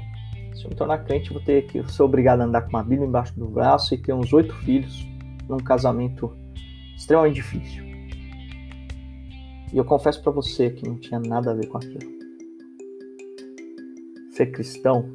se 0.54 0.64
eu 0.64 0.70
me 0.70 0.76
tornar 0.76 0.98
crente, 0.98 1.32
vou 1.32 1.40
ter 1.40 1.66
que 1.66 1.82
ser 1.90 2.02
obrigado 2.02 2.40
a 2.40 2.44
andar 2.44 2.62
com 2.62 2.70
uma 2.70 2.82
Bíblia 2.82 3.06
embaixo 3.06 3.38
do 3.38 3.46
braço 3.46 3.94
e 3.94 3.98
ter 3.98 4.12
uns 4.12 4.32
oito 4.32 4.54
filhos 4.56 5.06
num 5.48 5.58
casamento 5.58 6.36
extremamente 6.96 7.36
difícil. 7.36 7.84
E 9.72 9.76
eu 9.76 9.84
confesso 9.84 10.22
para 10.22 10.30
você 10.30 10.70
que 10.70 10.86
não 10.86 10.96
tinha 10.96 11.18
nada 11.18 11.50
a 11.50 11.54
ver 11.54 11.66
com 11.66 11.78
aquilo. 11.78 12.14
Ser 14.30 14.46
cristão 14.52 15.10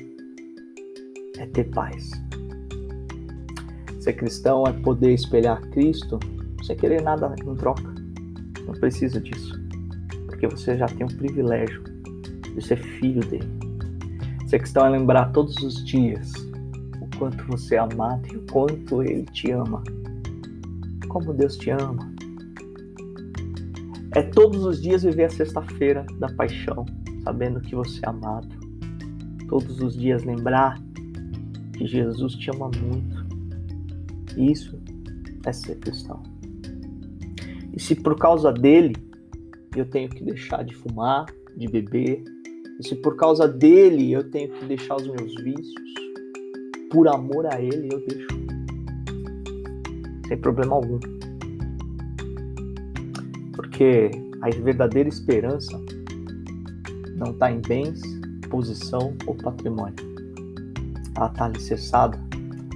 é 1.37 1.45
ter 1.45 1.65
paz. 1.65 2.11
Ser 3.99 4.13
cristão 4.13 4.63
é 4.65 4.73
poder 4.73 5.13
espelhar 5.13 5.61
Cristo 5.69 6.19
sem 6.63 6.75
querer 6.75 7.01
nada 7.01 7.33
em 7.45 7.55
troca. 7.55 7.98
Não 8.69 8.79
precisa 8.79 9.19
disso. 9.19 9.59
Porque 10.27 10.47
você 10.47 10.77
já 10.77 10.85
tem 10.85 11.05
o 11.05 11.15
privilégio 11.17 11.83
de 12.55 12.61
ser 12.61 12.77
filho 12.77 13.21
dele. 13.21 13.49
Ser 14.47 14.59
cristão 14.59 14.85
é 14.85 14.89
lembrar 14.89 15.31
todos 15.31 15.55
os 15.57 15.83
dias 15.83 16.31
o 17.01 17.17
quanto 17.17 17.43
você 17.45 17.75
é 17.75 17.79
amado 17.79 18.27
e 18.31 18.37
o 18.37 18.45
quanto 18.51 19.01
ele 19.03 19.23
te 19.25 19.51
ama. 19.51 19.83
Como 21.07 21.33
Deus 21.33 21.57
te 21.57 21.71
ama 21.71 22.09
é 24.15 24.23
todos 24.23 24.63
os 24.65 24.81
dias 24.81 25.03
viver 25.03 25.25
a 25.25 25.29
sexta-feira 25.29 26.05
da 26.17 26.27
paixão, 26.29 26.85
sabendo 27.23 27.61
que 27.61 27.75
você 27.75 27.99
é 28.03 28.09
amado. 28.09 28.47
Todos 29.47 29.79
os 29.81 29.95
dias 29.95 30.23
lembrar 30.23 30.79
que 31.73 31.85
Jesus 31.85 32.33
te 32.33 32.49
ama 32.49 32.71
muito. 32.81 33.25
Isso 34.35 34.79
é 35.45 35.53
ser 35.53 35.77
cristão. 35.77 36.23
E 37.79 37.81
se 37.81 37.95
por 37.95 38.17
causa 38.17 38.51
dele 38.51 38.93
eu 39.73 39.85
tenho 39.85 40.09
que 40.09 40.21
deixar 40.21 40.65
de 40.65 40.75
fumar, 40.75 41.27
de 41.55 41.65
beber, 41.65 42.21
e 42.77 42.85
se 42.85 42.93
por 42.93 43.15
causa 43.15 43.47
dele 43.47 44.11
eu 44.11 44.29
tenho 44.29 44.51
que 44.51 44.65
deixar 44.65 44.97
os 44.97 45.07
meus 45.07 45.33
vícios, 45.35 45.93
por 46.91 47.07
amor 47.07 47.45
a 47.45 47.61
ele 47.61 47.87
eu 47.89 48.05
deixo. 48.05 48.27
Sem 50.27 50.37
problema 50.39 50.75
algum. 50.75 50.99
Porque 53.53 54.11
a 54.41 54.49
verdadeira 54.49 55.07
esperança 55.07 55.81
não 57.15 57.31
está 57.31 57.49
em 57.49 57.61
bens, 57.61 58.01
posição 58.49 59.15
ou 59.25 59.35
patrimônio. 59.35 59.95
Ela 61.15 61.27
está 61.27 61.45
alicerçada 61.45 62.19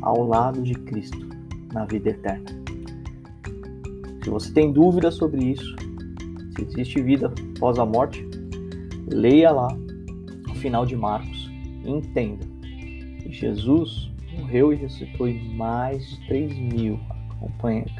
ao 0.01 0.25
lado 0.25 0.61
de 0.61 0.75
Cristo 0.75 1.27
na 1.73 1.83
vida 1.83 2.11
eterna. 2.11 2.62
Se 4.23 4.29
você 4.29 4.53
tem 4.53 4.71
dúvida 4.71 5.11
sobre 5.11 5.43
isso, 5.43 5.75
se 6.55 6.63
existe 6.63 7.01
vida 7.01 7.33
após 7.57 7.77
a 7.77 7.85
morte, 7.85 8.25
leia 9.11 9.51
lá 9.51 9.67
o 10.49 10.55
final 10.55 10.85
de 10.85 10.95
Marcos 10.95 11.51
e 11.83 11.89
entenda 11.89 12.45
que 13.21 13.31
Jesus 13.31 14.11
morreu 14.37 14.71
e 14.71 14.77
ressuscitou 14.77 15.27
e 15.27 15.37
mais 15.55 16.07
de 16.09 16.27
3 16.27 16.57
mil 16.57 16.99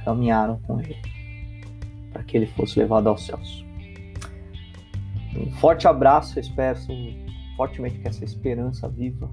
caminharam 0.06 0.58
com 0.62 0.80
ele 0.80 0.96
para 2.14 2.24
que 2.24 2.38
ele 2.38 2.48
fosse 2.48 2.80
levado 2.80 3.08
aos 3.08 3.26
céus. 3.26 3.66
Um 5.36 5.52
forte 5.54 5.88
abraço, 5.88 6.38
eu 6.38 6.42
espero 6.42 6.80
fortemente 7.58 8.00
que 8.00 8.08
essa 8.08 8.24
esperança 8.24 8.88
viva 8.88 9.30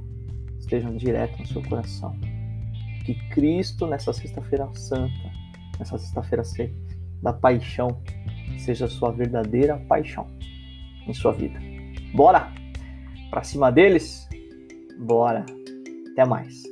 esteja 0.58 0.90
direto 0.90 1.38
no 1.38 1.46
seu 1.46 1.62
coração. 1.62 2.18
Que 3.04 3.14
Cristo, 3.30 3.86
nessa 3.86 4.12
sexta-feira 4.12 4.68
santa, 4.74 5.29
nessa 5.80 5.98
sexta-feira 5.98 6.44
da 7.22 7.32
paixão, 7.32 8.00
seja 8.58 8.84
a 8.84 8.88
sua 8.88 9.10
verdadeira 9.10 9.78
paixão 9.88 10.26
em 11.08 11.14
sua 11.14 11.32
vida. 11.32 11.58
Bora! 12.14 12.52
Para 13.30 13.42
cima 13.42 13.72
deles? 13.72 14.28
Bora! 14.98 15.44
Até 16.12 16.24
mais! 16.24 16.62